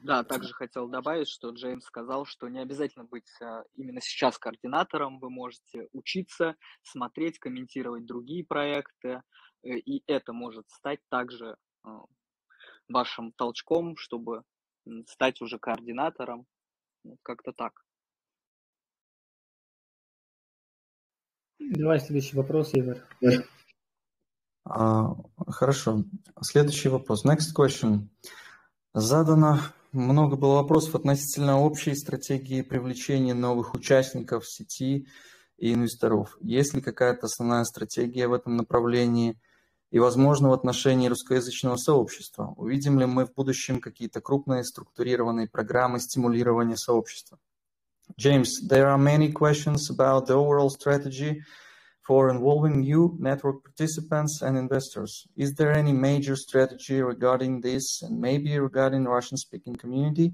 [0.00, 5.18] Да, также хотел добавить, что Джеймс сказал, что не обязательно быть э, именно сейчас координатором,
[5.20, 9.22] вы можете учиться, смотреть, комментировать другие проекты,
[9.62, 11.56] э, и это может стать также
[12.88, 14.42] вашим толчком, чтобы
[15.06, 16.46] стать уже координатором.
[17.22, 17.72] Как-то так.
[21.58, 23.00] Давай следующий вопрос, Игорь.
[24.64, 25.14] А,
[25.48, 26.04] хорошо.
[26.40, 27.24] Следующий вопрос.
[27.24, 28.08] Next question.
[28.94, 29.58] Задано
[29.92, 35.06] много было вопросов относительно общей стратегии привлечения новых участников сети
[35.56, 36.36] и инвесторов.
[36.40, 39.40] Есть ли какая-то основная стратегия в этом направлении?
[39.92, 42.54] И, возможно, в отношении русскоязычного сообщества?
[42.56, 47.38] Увидим ли мы в будущем какие-то крупные структурированные программы стимулирования сообщества?
[48.16, 51.42] James, there are many questions about the overall strategy
[52.06, 55.26] for involving new network participants and investors.
[55.36, 60.32] Is there any major strategy regarding this and maybe regarding Russian-speaking community?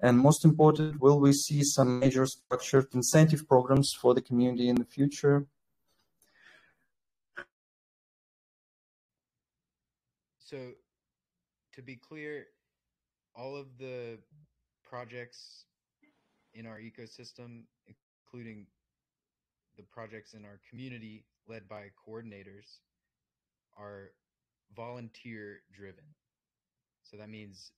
[0.00, 4.76] And most important, will we see some major structured incentive programs for the community in
[4.76, 5.46] the future?
[10.44, 10.72] So,
[11.72, 12.46] to be clear,
[13.34, 14.18] all of the
[14.82, 15.64] projects
[16.52, 18.66] in our ecosystem, including
[19.78, 22.80] the projects in our community led by coordinators,
[23.78, 24.10] are
[24.76, 26.04] volunteer driven.
[27.02, 27.72] So that means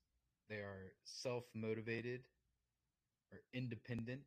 [0.50, 2.22] they are self motivated
[3.30, 4.24] or independent,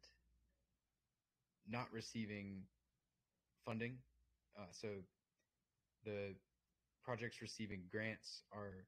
[1.67, 2.63] not receiving
[3.65, 3.97] funding.
[4.57, 4.87] Uh, so
[6.05, 6.35] the
[7.03, 8.85] projects receiving grants are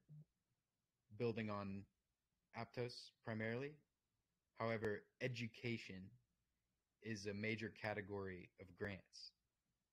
[1.18, 1.82] building on
[2.58, 2.94] Aptos
[3.24, 3.72] primarily.
[4.58, 6.02] However, education
[7.02, 9.32] is a major category of grants.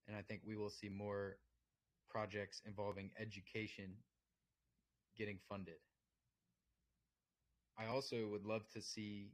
[0.07, 1.37] And I think we will see more
[2.09, 3.93] projects involving education
[5.17, 5.79] getting funded.
[7.77, 9.31] I also would love to see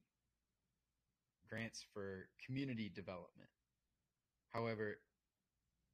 [1.49, 3.49] grants for community development.
[4.53, 4.99] However,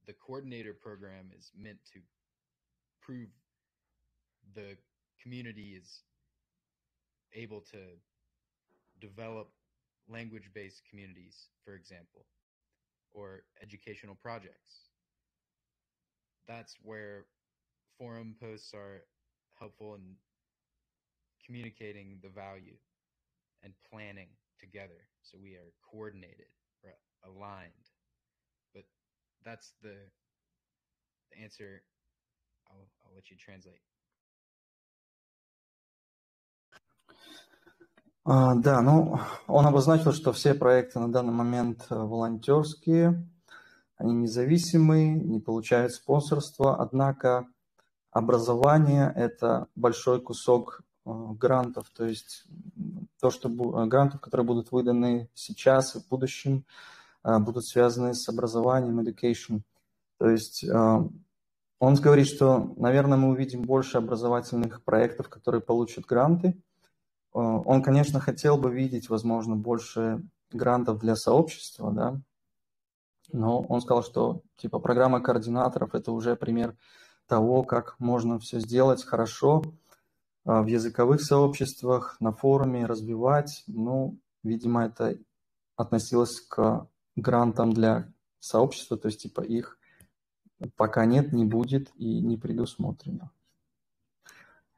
[0.08, 2.00] the coordinator program is meant to
[3.02, 3.30] prove
[4.56, 4.78] the
[5.22, 6.04] community is
[7.34, 7.78] able to
[9.00, 9.50] develop
[10.10, 12.26] language based communities, for example,
[13.14, 14.90] or educational projects.
[16.48, 17.26] That's where
[17.98, 19.04] forum posts are
[19.60, 20.16] helpful in
[21.46, 22.78] communicating the value
[23.64, 24.30] and planning
[24.60, 26.48] together so we are coordinated
[26.84, 26.92] or
[27.26, 27.72] aligned.
[28.74, 28.84] But
[29.46, 29.96] that's the,
[31.32, 31.84] the answer.
[32.72, 33.82] I'll, I'll let you translate.
[38.24, 43.28] А, да, ну, он обозначил, что все проекты на данный момент э, волонтерские,
[43.98, 47.48] они независимые, не получают спонсорства, однако
[48.12, 52.46] образование– это большой кусок э, грантов, то есть
[53.20, 56.66] то, что э, грантов, которые будут выданы сейчас и в будущем,
[57.24, 59.62] будут связаны с образованием, education.
[60.18, 60.66] То есть
[61.82, 66.56] он говорит, что, наверное, мы увидим больше образовательных проектов, которые получат гранты–
[67.34, 70.22] Э, он, конечно, хотел бы видеть, возможно, больше
[70.52, 72.22] грантов для сообщества, да,
[73.32, 76.76] но он сказал, что типа программа координаторов– это уже пример
[77.28, 79.64] того, как можно все сделать хорошо
[80.46, 83.64] э, в языковых сообществах, на форуме, развивать.
[83.68, 85.18] Ну, видимо, это
[85.78, 89.78] относилось к грантам для сообщества, то есть типа их
[90.76, 93.32] пока нет, не будет и не предусмотрено.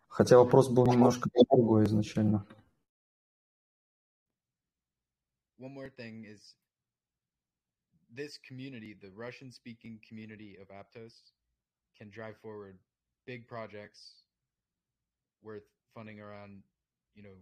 [0.08, 2.46] Хотя вопрос был немножко другой изначально.
[5.58, 6.56] One more thing is
[8.14, 11.32] this community, the Russian speaking community of Aptos,
[11.98, 12.78] can drive forward
[13.26, 14.24] big projects
[15.42, 15.64] worth
[15.94, 16.64] funding around,
[17.16, 17.38] you know,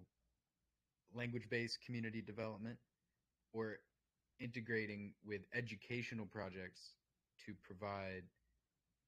[1.14, 2.78] language based community development
[3.54, 3.80] or
[4.40, 6.94] integrating with educational projects
[7.46, 8.24] to provide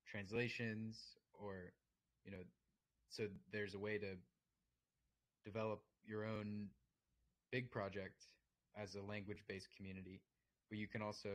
[0.08, 1.00] translations
[1.34, 1.74] or,
[2.26, 2.44] you know,
[3.10, 4.16] so there's a way to
[5.46, 6.68] develop your own
[7.52, 8.28] big project
[8.76, 10.22] as a language based community
[10.70, 11.30] but you can also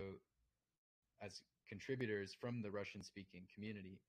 [1.23, 4.01] as contributors from the russian speaking community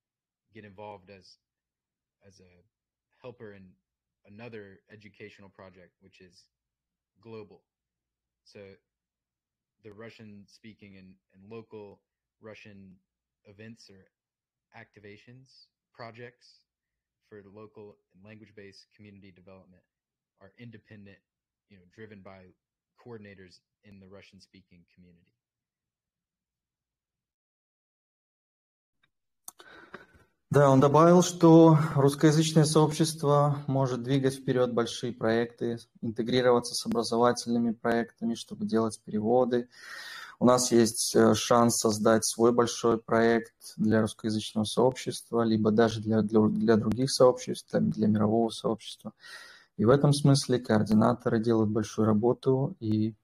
[0.53, 1.37] get involved as
[2.27, 2.51] as a
[3.21, 3.63] helper in
[4.25, 6.45] another educational project which is
[7.21, 7.61] global.
[8.43, 8.59] So
[9.83, 12.01] the russian speaking and, and local
[12.41, 12.95] russian
[13.45, 14.05] events or
[14.77, 16.65] activations projects
[17.29, 19.83] for local and language-based community development
[20.41, 21.17] are independent,
[21.69, 22.41] you know, driven by
[22.97, 25.33] coordinators in the Russian-speaking community.
[30.51, 38.33] Да, он добавил, что русскоязычное сообщество может двигать вперед большие проекты, интегрироваться с образовательными проектами,
[38.33, 39.69] чтобы делать переводы,
[40.39, 46.21] у нас есть э, шанс создать свой большой проект для русскоязычного сообщества, либо даже для,
[46.21, 49.11] для, для других сообществ, для, для мирового сообщества.
[49.75, 53.15] И в этом смысле координаторы делают большую работу, и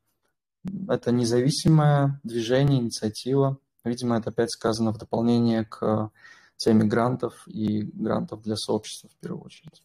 [0.89, 3.59] это независимое движение, инициатива.
[3.85, 6.11] Видимо, это опять сказано в дополнение к
[6.57, 9.83] теме грантов и грантов для сообщества в первую очередь.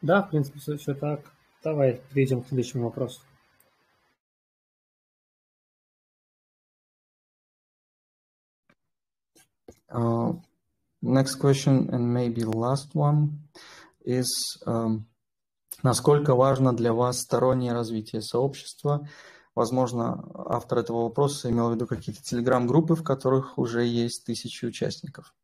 [0.00, 1.20] Да, в принципе, все, все так.
[1.62, 3.20] Давай перейдем к следующему вопросу.
[9.92, 10.40] Uh,
[11.02, 13.40] next question and maybe last one
[14.04, 14.28] is
[14.64, 15.02] um,
[15.82, 19.08] насколько важно для вас стороннее развитие сообщества?
[19.54, 25.34] Возможно, автор этого вопроса имел в виду какие-то телеграм-группы, в которых уже есть тысячи участников.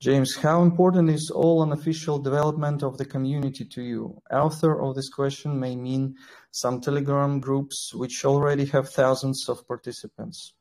[0.00, 4.18] James, how important is all unofficial development of the community to you?
[4.32, 6.16] Author of this question may mean
[6.52, 10.54] some Telegram groups which already have thousands of participants.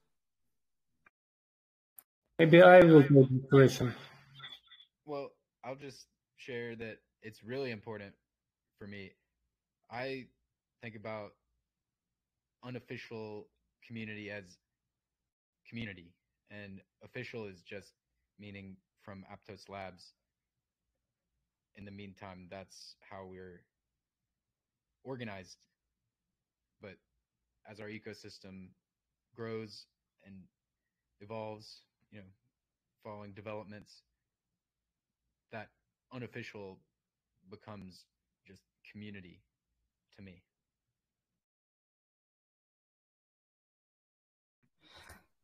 [2.37, 3.93] Maybe I will take the question.
[5.05, 5.29] Well,
[5.63, 8.13] I'll just share that it's really important
[8.77, 9.11] for me.
[9.89, 10.27] I
[10.81, 11.31] think about
[12.65, 13.47] unofficial
[13.87, 14.57] community as
[15.69, 16.11] community,
[16.51, 17.93] and official is just
[18.37, 20.13] meaning from Aptos Labs.
[21.75, 23.63] In the meantime, that's how we're
[25.03, 25.57] organized.
[26.81, 26.97] But
[27.69, 28.69] as our ecosystem
[29.35, 29.85] grows
[30.25, 30.35] and
[31.21, 31.81] evolves,
[32.11, 32.25] you know,
[33.03, 34.01] following developments,
[35.51, 35.69] that
[36.13, 36.79] unofficial
[37.49, 38.05] becomes
[38.45, 39.41] just community
[40.15, 40.43] to me.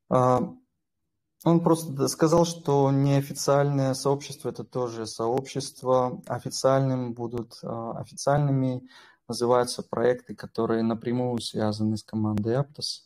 [0.10, 0.42] Uh,
[1.46, 6.20] Он просто сказал, что неофициальное сообщество– это тоже сообщество.
[6.26, 8.90] Официальным будут, а, официальными
[9.28, 13.06] называются проекты, которые напрямую связаны с командой Aptos.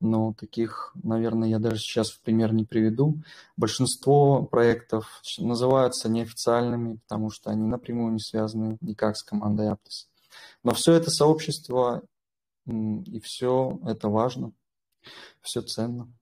[0.00, 3.22] Но таких, наверное, я даже сейчас в пример не приведу.
[3.56, 10.08] Большинство проектов называются неофициальными, потому что они напрямую не связаны никак с командой Aptos.
[10.64, 12.02] Но все это сообщество
[12.66, 14.50] и все это важно,
[15.42, 16.12] все ценно.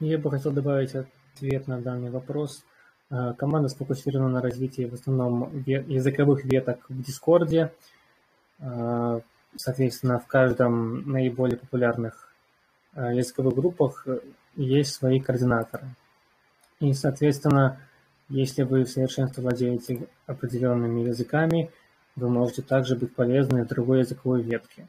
[0.00, 2.62] Я бы хотел добавить ответ на данный вопрос.
[3.10, 7.72] Э, команда сфокусирована на развитии в основном языковых веток в Дискорде.
[8.60, 9.20] Э,
[9.56, 12.32] соответственно, в каждом наиболее популярных
[12.94, 14.06] э, языковых группах
[14.54, 15.88] есть свои координаторы.
[16.78, 17.80] И, соответственно,
[18.28, 21.72] если вы в совершенстве владеете определенными языками,
[22.14, 24.86] вы можете также быть полезны в другой языковой ветке.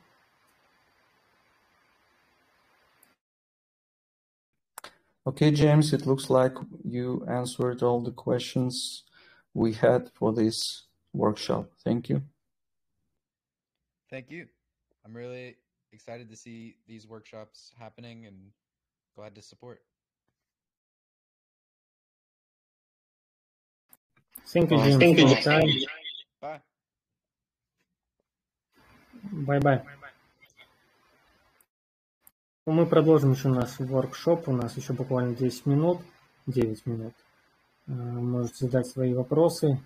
[5.29, 9.03] Okay, James, it looks like you answered all the questions
[9.53, 11.69] we had for this workshop.
[11.83, 12.23] Thank you.
[14.09, 14.47] Thank you.
[15.05, 15.57] I'm really
[15.93, 18.37] excited to see these workshops happening and
[19.15, 19.81] glad to support.
[24.47, 25.87] Thank you, James, Thank you.
[26.41, 26.59] Bye.
[29.31, 29.81] Bye-bye.
[32.69, 34.47] Ну, мы продолжим еще наш воркшоп.
[34.47, 36.01] У нас еще буквально 10 минут.
[36.45, 37.15] 9 минут.
[37.87, 39.79] Э, можете задать свои вопросы.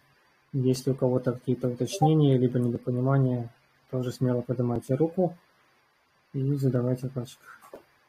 [0.51, 3.53] Если у кого-то какие-то уточнения, либо недопонимания,
[3.89, 5.37] тоже смело поднимайте руку
[6.33, 7.39] и задавайте вопросик.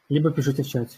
[0.09, 0.97] Либо пишите в чате.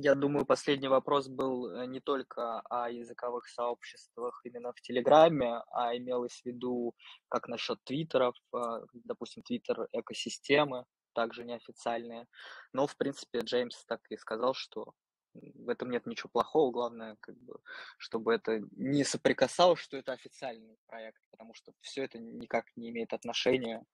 [0.00, 5.96] Я думаю, последний вопрос был э, не только о языковых сообществах именно в Телеграме, а
[5.96, 6.94] имелось в виду,
[7.28, 8.58] как насчет твиттеров, э,
[8.92, 10.84] допустим, твиттер экосистемы,
[11.14, 12.26] также неофициальные.
[12.72, 14.92] Но, в принципе, Джеймс так и сказал, что
[15.34, 17.58] в этом нет ничего плохого, главное, как бы,
[17.98, 23.12] чтобы это не соприкасалось, что это официальный проект, потому что все это никак не имеет
[23.12, 23.84] отношения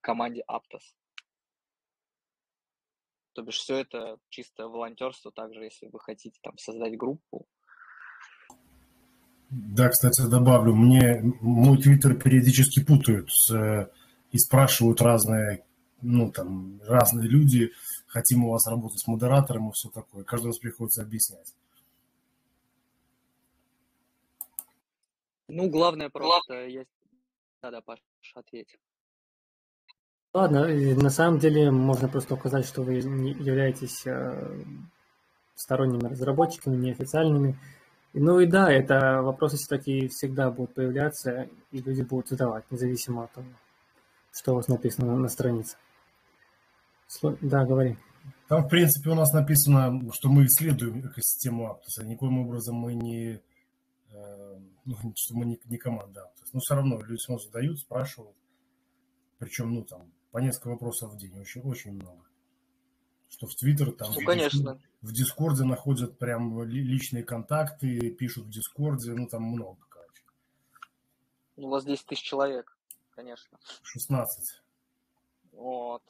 [0.00, 0.94] к команде Aptos.
[3.38, 7.46] То бишь все это чисто волонтерство, также если вы хотите там создать группу.
[9.48, 13.92] Да, кстати, добавлю, мне мой твиттер периодически путают с,
[14.32, 15.64] и спрашивают разные,
[16.02, 17.70] ну там, разные люди,
[18.08, 20.24] хотим у вас работать с модератором и все такое.
[20.24, 21.54] Каждый раз приходится объяснять.
[25.46, 26.90] Ну, главное просто есть...
[27.62, 28.00] Да-да, Паш,
[28.34, 28.76] ответь.
[30.34, 34.62] Ладно, на самом деле можно просто указать, что вы являетесь э,
[35.54, 37.58] сторонними разработчиками, неофициальными.
[38.12, 43.32] Ну и да, это вопросы все-таки всегда будут появляться, и люди будут задавать, независимо от
[43.32, 43.46] того,
[44.32, 45.76] что у вас написано на странице.
[47.40, 47.96] Да, говори.
[48.48, 52.94] Там, в принципе, у нас написано, что мы исследуем экосистему Aptos, а никоим образом мы
[52.94, 53.40] не,
[54.10, 56.48] э, ну, что мы не, не команда Aptos.
[56.52, 58.36] Но все равно люди все задают, спрашивают.
[59.38, 62.24] Причем, ну, там, по несколько вопросов в день, очень, очень много.
[63.28, 64.80] Что в Твиттер, там, ну, в, конечно.
[65.02, 70.22] в Дискорде находят прям личные контакты, пишут в Дискорде, ну там много, короче.
[71.56, 72.76] Ну, у вас 10 тысяч человек,
[73.10, 73.58] конечно.
[73.82, 74.62] 16.
[75.52, 76.02] Вот.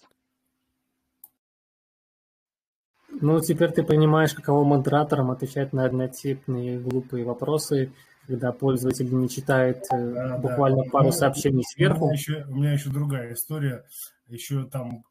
[3.09, 7.93] Ну, теперь ты понимаешь, каково модераторам отвечать на однотипные глупые вопросы,
[8.29, 10.91] когда пользователь не читает э, да, буквально да.
[10.91, 12.05] пару ну, сообщений сверху.
[12.05, 13.87] У меня, еще, у меня еще другая история.
[14.27, 15.03] еще там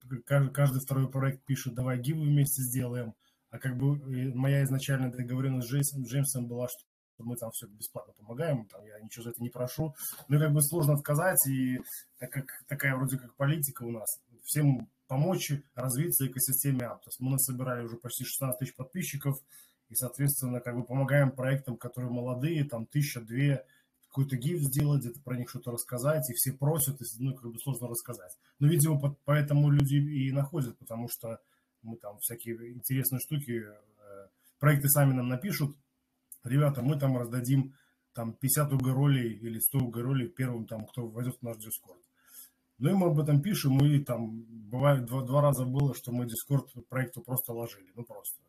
[0.54, 3.16] каждый второй проект пишет, давай гивы вместе сделаем,
[3.50, 3.98] а как бы
[4.36, 6.84] моя изначальная договоренность с Джейсом, Джеймсом была, что
[7.18, 9.96] мы там все бесплатно помогаем, там, я ничего за это не прошу.
[10.28, 11.80] Ну, как бы сложно отказать, и
[12.20, 17.16] так как такая вроде как политика у нас, всем помочь развиться экосистеме Aptos.
[17.18, 19.40] Мы насобирали уже почти 16 тысяч подписчиков,
[19.90, 23.66] и, соответственно, как бы помогаем проектам, которые молодые, там, тысяча, две,
[24.08, 27.60] какой-то гиф сделать, где-то про них что-то рассказать, и все просят, и, ну, как бы
[27.60, 28.38] сложно рассказать.
[28.60, 31.40] Но, видимо, поэтому люди и находят, потому что
[31.84, 34.28] мы там всякие интересные штуки, э,
[34.60, 35.76] проекты сами нам напишут,
[36.44, 37.76] ребята, мы там раздадим
[38.14, 42.02] там 50 угоролей или 100 угоролей первым, там, кто войдет в наш Дискорд.
[42.80, 46.26] Ну и мы об этом пишем, и там бывает два, два раза было, что мы
[46.26, 48.40] Дискорд проекту просто ложили, ну просто.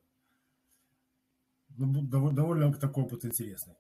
[1.81, 3.77] Ну, довольно такой опыт интересный.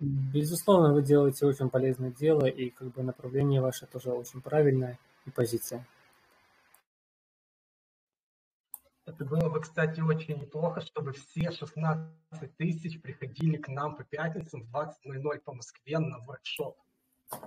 [0.00, 5.30] Безусловно, вы делаете очень полезное дело, и как бы направление ваше тоже очень правильное, и
[5.30, 5.86] позиция.
[9.04, 14.62] Это было бы, кстати, очень неплохо, чтобы все 16 тысяч приходили к нам по пятницам
[14.62, 16.78] в 20.00 по Москве на воркшоп.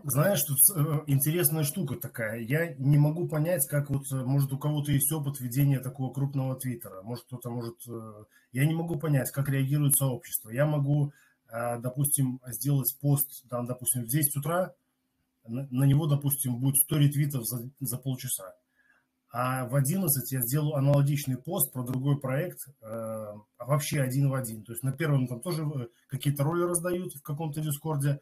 [0.04, 2.40] Знаешь, тут э, интересная штука такая.
[2.42, 6.56] Я не могу понять, как вот, э, может, у кого-то есть опыт ведения такого крупного
[6.56, 7.02] твиттера.
[7.02, 7.78] Может, кто-то может...
[7.88, 10.50] Э, я не могу понять, как реагирует сообщество.
[10.50, 11.14] Я могу,
[11.50, 14.74] допустим, сделать пост, там, допустим, в 10 утра,
[15.46, 18.54] на него, допустим, будет 100 ретвитов за, за полчаса.
[19.32, 23.26] А в 11 я сделаю аналогичный пост про другой проект, э,
[23.58, 24.64] вообще один в один.
[24.64, 25.66] То есть на первом там тоже
[26.08, 28.20] какие-то роли раздают в каком-то дискорде, а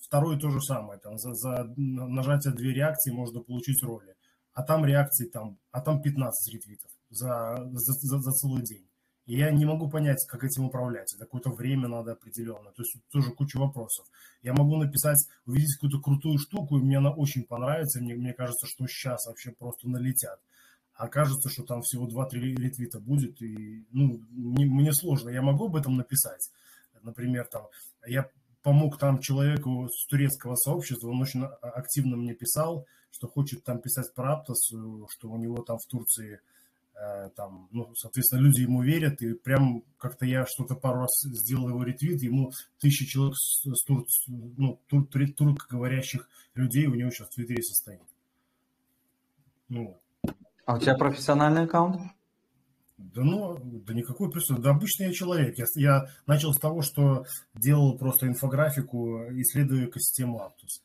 [0.00, 0.98] второй то же самое.
[0.98, 4.14] Там за, за нажатие две реакции можно получить роли.
[4.52, 8.86] А там реакции там, а там 15 ретвитов за, за, за, за целый день.
[9.26, 11.12] И я не могу понять, как этим управлять.
[11.14, 12.72] Это какое-то время надо определенное.
[12.72, 14.06] То есть тоже куча вопросов.
[14.42, 18.00] Я могу написать, увидеть какую-то крутую штуку, и мне она очень понравится.
[18.00, 20.40] Мне, мне кажется, что сейчас вообще просто налетят.
[20.94, 23.40] А кажется, что там всего 2-3 ретвита будет.
[23.40, 25.30] И ну, не, мне сложно.
[25.30, 26.50] Я могу об этом написать.
[27.02, 27.66] Например, там,
[28.06, 28.28] я
[28.64, 34.12] помог там человеку с турецкого сообщества, он очень активно мне писал, что хочет там писать
[34.12, 36.40] про Аптос, что у него там в Турции
[36.96, 41.68] Э, там, ну, соответственно, люди ему верят, и прям как-то я что-то пару раз сделал
[41.68, 47.28] его ретвит, ему тысячи человек с, с тур, ну, тур, туркоговорящих людей у него сейчас
[47.28, 48.00] в Твиттере состоит.
[49.68, 49.98] Ну.
[50.66, 52.12] А у тебя профессиональный аккаунт?
[52.96, 54.62] Да ну, да никакой присутствие.
[54.62, 55.58] Да обычный я человек.
[55.58, 57.24] Я, я начал с того, что
[57.54, 60.80] делал просто инфографику, исследуя экосистему Aptus.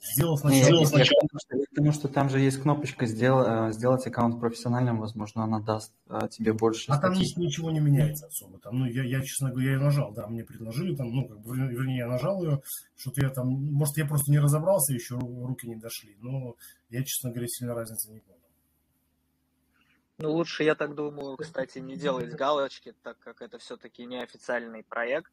[0.00, 0.80] Сделал сначала...
[0.80, 1.18] Нет, сначала...
[1.52, 3.40] Я потому что там же есть кнопочка сдел...
[3.40, 6.90] Э, «Сделать аккаунт профессиональным», возможно, она даст а, тебе больше...
[6.90, 8.58] А там ничего не меняется особо.
[8.58, 11.40] Там, ну, я, я, честно говоря, я ее нажал, да, мне предложили там, ну, как
[11.40, 12.62] бы, вернее, я нажал ее,
[12.96, 16.56] что-то я там, может, я просто не разобрался, еще руки не дошли, но
[16.90, 18.37] я, честно говоря, сильно разницы не понял.
[20.20, 25.30] Ну, лучше, я так думаю, кстати, не делать галочки, так как это все-таки неофициальный проект,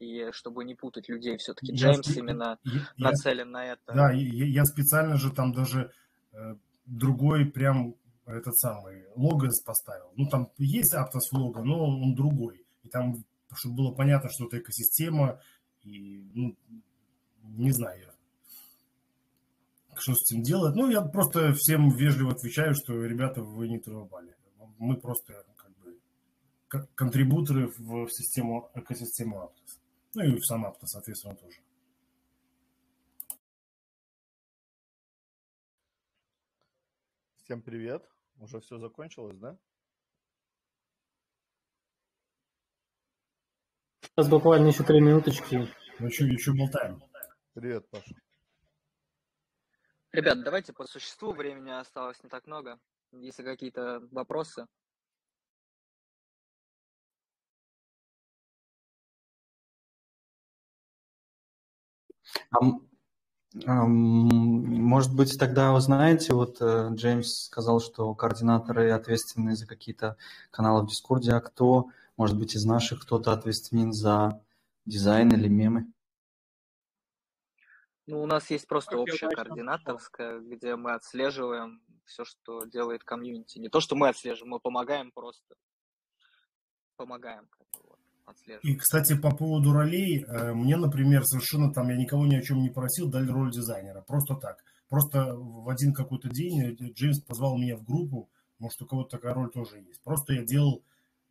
[0.00, 3.92] и чтобы не путать людей, все-таки Джеймс я, именно я, нацелен на это.
[3.94, 5.92] Да, я, я специально же там даже
[6.32, 10.12] э, другой прям этот самый лого поставил.
[10.16, 12.66] Ну, там есть Aptos лого, но он другой.
[12.82, 13.24] И там,
[13.54, 15.40] чтобы было понятно, что это экосистема,
[15.82, 16.56] и, ну,
[17.42, 18.12] не знаю,
[20.00, 20.74] что с этим делать.
[20.74, 24.34] Ну, я просто всем вежливо отвечаю, что, ребята, вы не травмали.
[24.78, 25.98] Мы просто как бы
[26.94, 29.80] контрибуторы в систему, экосистему Aptos.
[30.14, 31.60] Ну и в сам Aptos, соответственно, тоже.
[37.44, 38.06] Всем привет.
[38.36, 39.58] Уже все закончилось, да?
[44.02, 45.68] Сейчас буквально еще три минуточки.
[45.98, 47.02] Ну что, еще болтаем.
[47.54, 48.14] Привет, Паша.
[50.18, 52.80] Ребят, давайте по существу, времени осталось не так много.
[53.12, 54.66] Если какие-то вопросы.
[63.54, 70.16] Может быть, тогда вы знаете, вот э, Джеймс сказал, что координаторы ответственны за какие-то
[70.50, 74.42] каналы в Дискорде, а кто, может быть, из наших кто-то ответственен за
[74.84, 75.92] дизайн или мемы?
[78.08, 83.58] Ну, у нас есть просто общая координаторская, где мы отслеживаем все, что делает комьюнити.
[83.58, 85.56] Не то, что мы отслеживаем, мы помогаем просто.
[86.96, 87.46] Помогаем.
[87.50, 92.26] Как бы, вот, И, кстати, по поводу ролей, э, мне, например, совершенно там, я никого
[92.26, 94.00] ни о чем не просил, дали роль дизайнера.
[94.00, 94.64] Просто так.
[94.88, 99.34] Просто в один какой-то день э, Джеймс позвал меня в группу, может, у кого-то такая
[99.34, 100.02] роль тоже есть.
[100.02, 100.82] Просто я делал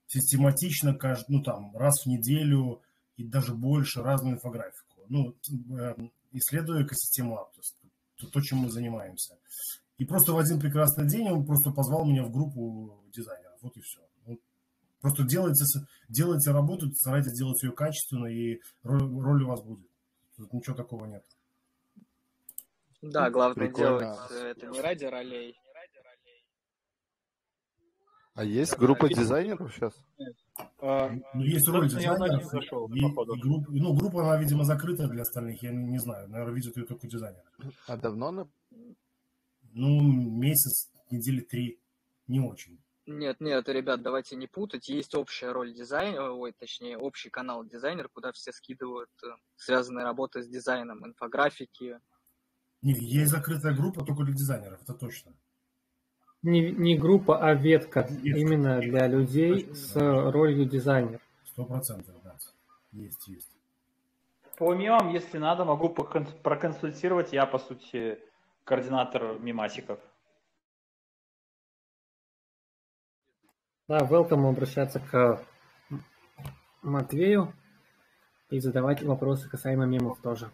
[0.05, 2.83] систематично, каждый, ну, там, раз в неделю
[3.15, 5.05] и даже больше разную инфографику.
[5.09, 5.35] Ну,
[6.37, 8.29] исследую экосистему Aptos.
[8.31, 9.37] то, чем мы занимаемся.
[9.97, 13.57] И просто в один прекрасный день он просто позвал меня в группу дизайнеров.
[13.61, 14.01] Вот и все.
[15.01, 15.63] Просто делайте,
[16.09, 19.87] делайте работу, старайтесь делать ее качественно, и роль, роль у вас будет.
[20.35, 21.23] Тут ничего такого нет.
[23.01, 23.99] Да, главное Прикольно.
[23.99, 25.59] делать это не ради ролей.
[28.37, 29.93] А есть группа дизайнеров сейчас?
[30.79, 32.45] А, ну, есть роль дизайнеров.
[32.45, 35.63] Зашел, и, и групп, ну, группа, она, видимо, закрыта для остальных.
[35.63, 36.29] Я не, знаю.
[36.29, 37.41] Наверное, видят ее только дизайнер.
[37.87, 38.47] А давно она?
[39.73, 41.81] Ну, месяц, недели три.
[42.27, 42.79] Не очень.
[43.07, 44.87] Нет, нет, ребят, давайте не путать.
[44.87, 50.43] Есть общая роль дизайнера, ой, точнее, общий канал дизайнер, куда все скидывают э, связанные работы
[50.43, 51.99] с дизайном, инфографики.
[52.83, 55.33] Не, есть закрытая группа только для дизайнеров, это точно.
[56.43, 58.39] Не, не группа, а ветка, ветка.
[58.39, 61.19] именно для людей с ролью дизайнер.
[61.45, 62.35] Сто процентов, да.
[62.91, 63.49] Есть, есть.
[64.57, 67.33] По мемам, если надо, могу проконсультировать.
[67.33, 68.19] Я, по сути,
[68.63, 69.99] координатор мемасиков.
[73.87, 75.41] Да, welcome обращаться к
[76.81, 77.53] Матвею
[78.49, 80.49] и задавать вопросы касаемо мемов тоже.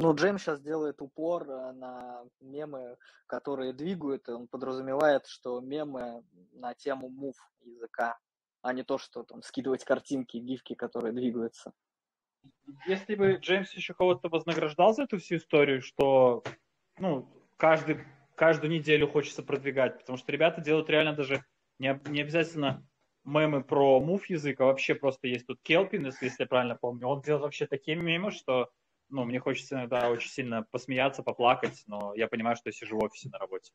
[0.00, 2.96] Ну, Джейм сейчас делает упор э, на мемы,
[3.26, 6.22] которые двигают, и он подразумевает, что мемы
[6.52, 8.16] на тему мув языка,
[8.62, 11.72] а не то, что там скидывать картинки, гифки, которые двигаются.
[12.86, 16.44] Если бы Джеймс еще кого-то вознаграждал за эту всю историю, что
[16.98, 17.98] ну, каждый
[18.36, 21.44] каждую неделю хочется продвигать, потому что ребята делают реально даже
[21.80, 22.86] не, не обязательно
[23.24, 27.08] мемы про мув язык, а вообще просто есть тут Келпин, если я правильно помню.
[27.08, 28.70] Он делает вообще такие мемы, что
[29.10, 33.04] ну, мне хочется иногда очень сильно посмеяться, поплакать, но я понимаю, что я сижу в
[33.04, 33.72] офисе на работе.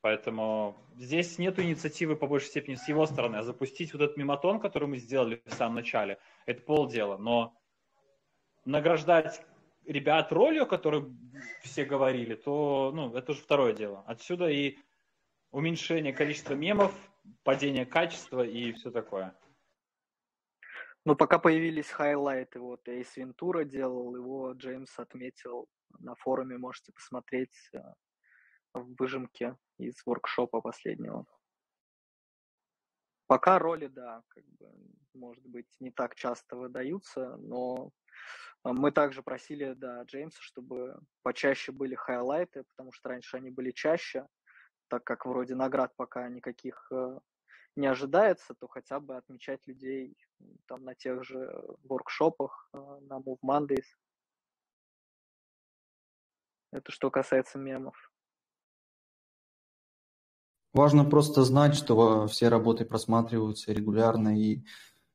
[0.00, 3.36] Поэтому здесь нет инициативы по большей степени с его стороны.
[3.36, 7.16] А запустить вот этот мематон, который мы сделали в самом начале, это полдела.
[7.16, 7.58] Но
[8.66, 9.40] награждать
[9.86, 11.06] ребят ролью, о которой
[11.62, 14.04] все говорили, то ну, это уже второе дело.
[14.06, 14.76] Отсюда и
[15.50, 16.92] уменьшение количества мемов,
[17.42, 19.34] падение качества и все такое.
[21.06, 27.54] Ну, пока появились хайлайты, вот Эйс Вентура делал, его Джеймс отметил на форуме, можете посмотреть
[27.74, 27.78] э,
[28.72, 31.26] в выжимке из воркшопа последнего.
[33.26, 34.70] Пока роли, да, как бы,
[35.12, 37.90] может быть, не так часто выдаются, но
[38.62, 43.72] а, мы также просили, да, Джеймса, чтобы почаще были хайлайты, потому что раньше они были
[43.72, 44.26] чаще,
[44.88, 47.18] так как вроде наград пока никаких э,
[47.76, 50.16] не ожидается, то хотя бы отмечать людей
[50.66, 53.86] там на тех же воркшопах, э, на Move Mondays.
[56.72, 58.12] Это что касается мемов.
[60.72, 64.64] Важно просто знать, что все работы просматриваются регулярно и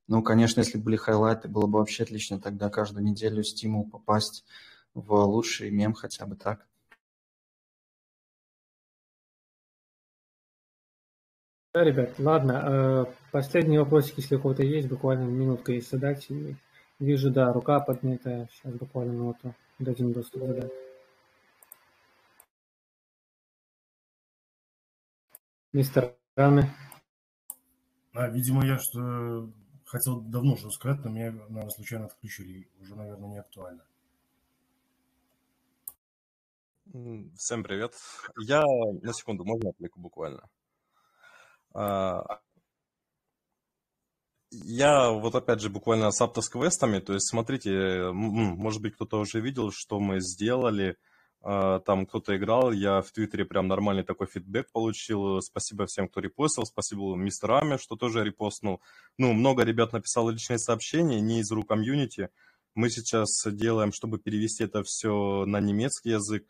[0.07, 4.43] ну, конечно, если были хайлайты, было бы вообще отлично тогда каждую неделю стимул попасть
[4.95, 6.68] в лучший мем хотя бы так.
[11.71, 12.63] Да, ребят, ладно.
[12.65, 16.27] Э, последний вопросик, если у кого-то есть, буквально минутка есть задать.
[16.97, 18.49] Вижу, да, рука поднята.
[18.51, 20.71] Сейчас буквально минуту дадим доступ задать.
[25.71, 26.73] Мистер Раны.
[28.13, 29.47] А, видимо, я что
[29.85, 32.67] хотел давно уже сказать, но меня, наверное, случайно отключили.
[32.81, 33.85] Уже, наверное, не актуально.
[37.37, 37.93] Всем привет.
[38.39, 40.49] Я на секунду, можно отвлеку буквально?
[41.73, 42.39] А,
[44.51, 49.71] я вот опять же буквально с автосквестами, то есть смотрите, может быть кто-то уже видел,
[49.71, 50.97] что мы сделали–
[51.41, 55.41] а, там кто-то играл, я в Твиттере прям нормальный такой фидбэк получил.
[55.41, 58.81] Спасибо всем, кто репостил, спасибо мистер Ами, что тоже репостнул.
[59.17, 62.29] Ну, много ребят написало личные сообщения, не из рук комьюнити.
[62.75, 66.45] Мы сейчас делаем, чтобы перевести это все на немецкий язык,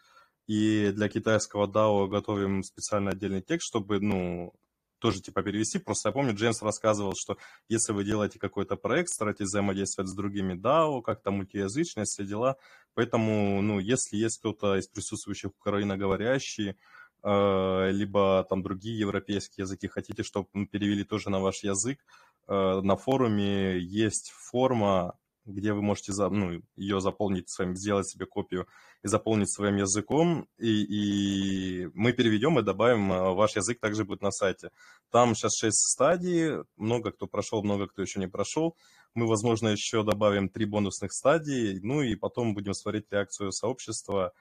[0.47, 4.53] и для китайского DAO готовим специально отдельный текст, чтобы, ну,
[4.99, 5.79] тоже типа перевести.
[5.79, 7.37] Просто я помню, Джеймс рассказывал, что
[7.67, 12.57] если вы делаете какой-то проект, старайтесь взаимодействовать с другими DAO, как-то мультиязычность, все дела.
[12.93, 16.75] Поэтому, ну, если есть кто-то из присутствующих украиноговорящие,
[17.23, 21.99] э, либо там другие европейские языки, хотите, чтобы перевели тоже на ваш язык,
[22.47, 25.17] э, на форуме есть форма,
[25.49, 28.67] где вы можете за, ну, ее заполнить своим, сделать себе копию
[29.03, 34.21] и заполнить своим языком, и, и мы переведем и добавим, а, ваш язык также будет
[34.21, 34.69] на сайте.
[35.11, 38.75] Там сейчас 6 стадий, много кто прошел, много кто еще не прошел.
[39.15, 44.33] Мы, возможно, еще добавим 3 бонусных стадии, ну и потом будем смотреть реакцию сообщества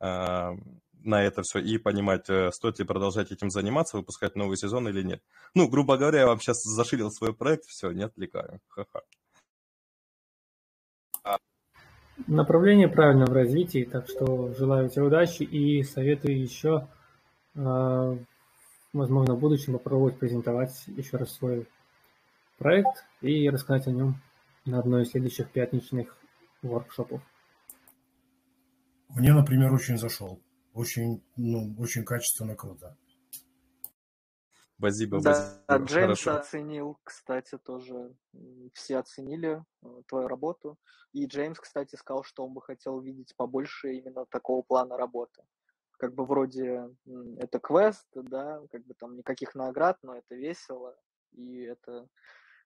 [0.00, 0.50] э,
[1.04, 5.02] на это все и понимать, э, стоит ли продолжать этим заниматься, выпускать новый сезон или
[5.02, 5.22] нет.
[5.54, 8.60] Ну, грубо говоря, я вам сейчас зашилил свой проект, все, не отвлекаю.
[8.68, 9.02] Ха-ха.
[12.26, 16.86] Направление правильно в развитии, так что желаю тебе удачи и советую еще,
[17.56, 18.18] э,
[18.92, 21.66] возможно, в будущем попробовать презентовать еще раз свой
[22.58, 24.20] проект и рассказать о нем
[24.64, 26.16] на одной из следующих пятничных
[26.62, 27.20] воркшопов.
[29.08, 30.40] Мне, например, очень зашел.
[30.72, 32.96] Очень, ну, очень качественно, круто.
[34.78, 35.86] Спасибо, Да, спасибо.
[35.86, 36.36] Джеймс Хорошо.
[36.36, 38.14] оценил, кстати, тоже.
[38.72, 40.78] Все оценили э, твою работу.
[41.12, 45.44] И Джеймс, кстати, сказал, что он бы хотел видеть побольше именно такого плана работы.
[45.96, 46.90] Как бы вроде
[47.38, 50.96] это квест, да, как бы там никаких наград, но это весело,
[51.32, 52.08] и это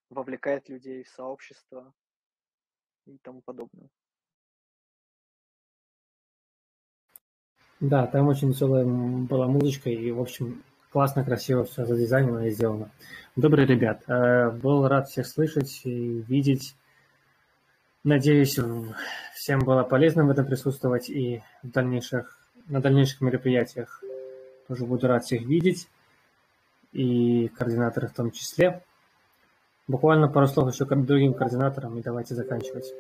[0.09, 1.93] вовлекает людей в сообщество
[3.05, 3.91] и тому подобное.
[7.81, 12.91] Да, там очень веселая была музычка и, в общем, классно, красиво все задизайнено и сделано.
[13.37, 16.75] Добрый ребят, э, был рад всех слышать и видеть.
[18.05, 18.59] Надеюсь,
[19.35, 24.03] всем было полезно в этом присутствовать и в дальнейших, на дальнейших мероприятиях
[24.67, 25.89] тоже буду рад всех видеть
[26.93, 28.85] и координаторы в том числе.
[29.87, 32.93] Буквально пару слов еще к другим координаторам и давайте заканчивать.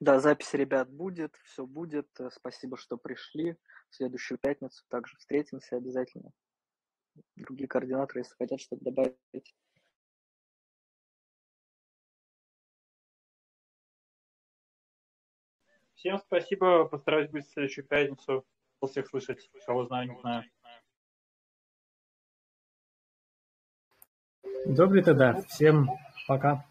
[0.00, 2.08] Да, запись, ребят, будет, все будет.
[2.18, 3.56] Э, Спасибо, что пришли.
[3.88, 6.32] В следующую пятницу также встретимся обязательно.
[7.36, 9.54] Другие координаторы, если хотят что-то добавить.
[15.94, 16.84] Всем спасибо.
[16.86, 18.44] Постараюсь быть в следующую пятницу.
[18.84, 19.50] Всех слышать.
[19.66, 20.44] Кого знаю, не знаю.
[24.66, 25.88] Добрый тогда, всем
[26.26, 26.64] пока.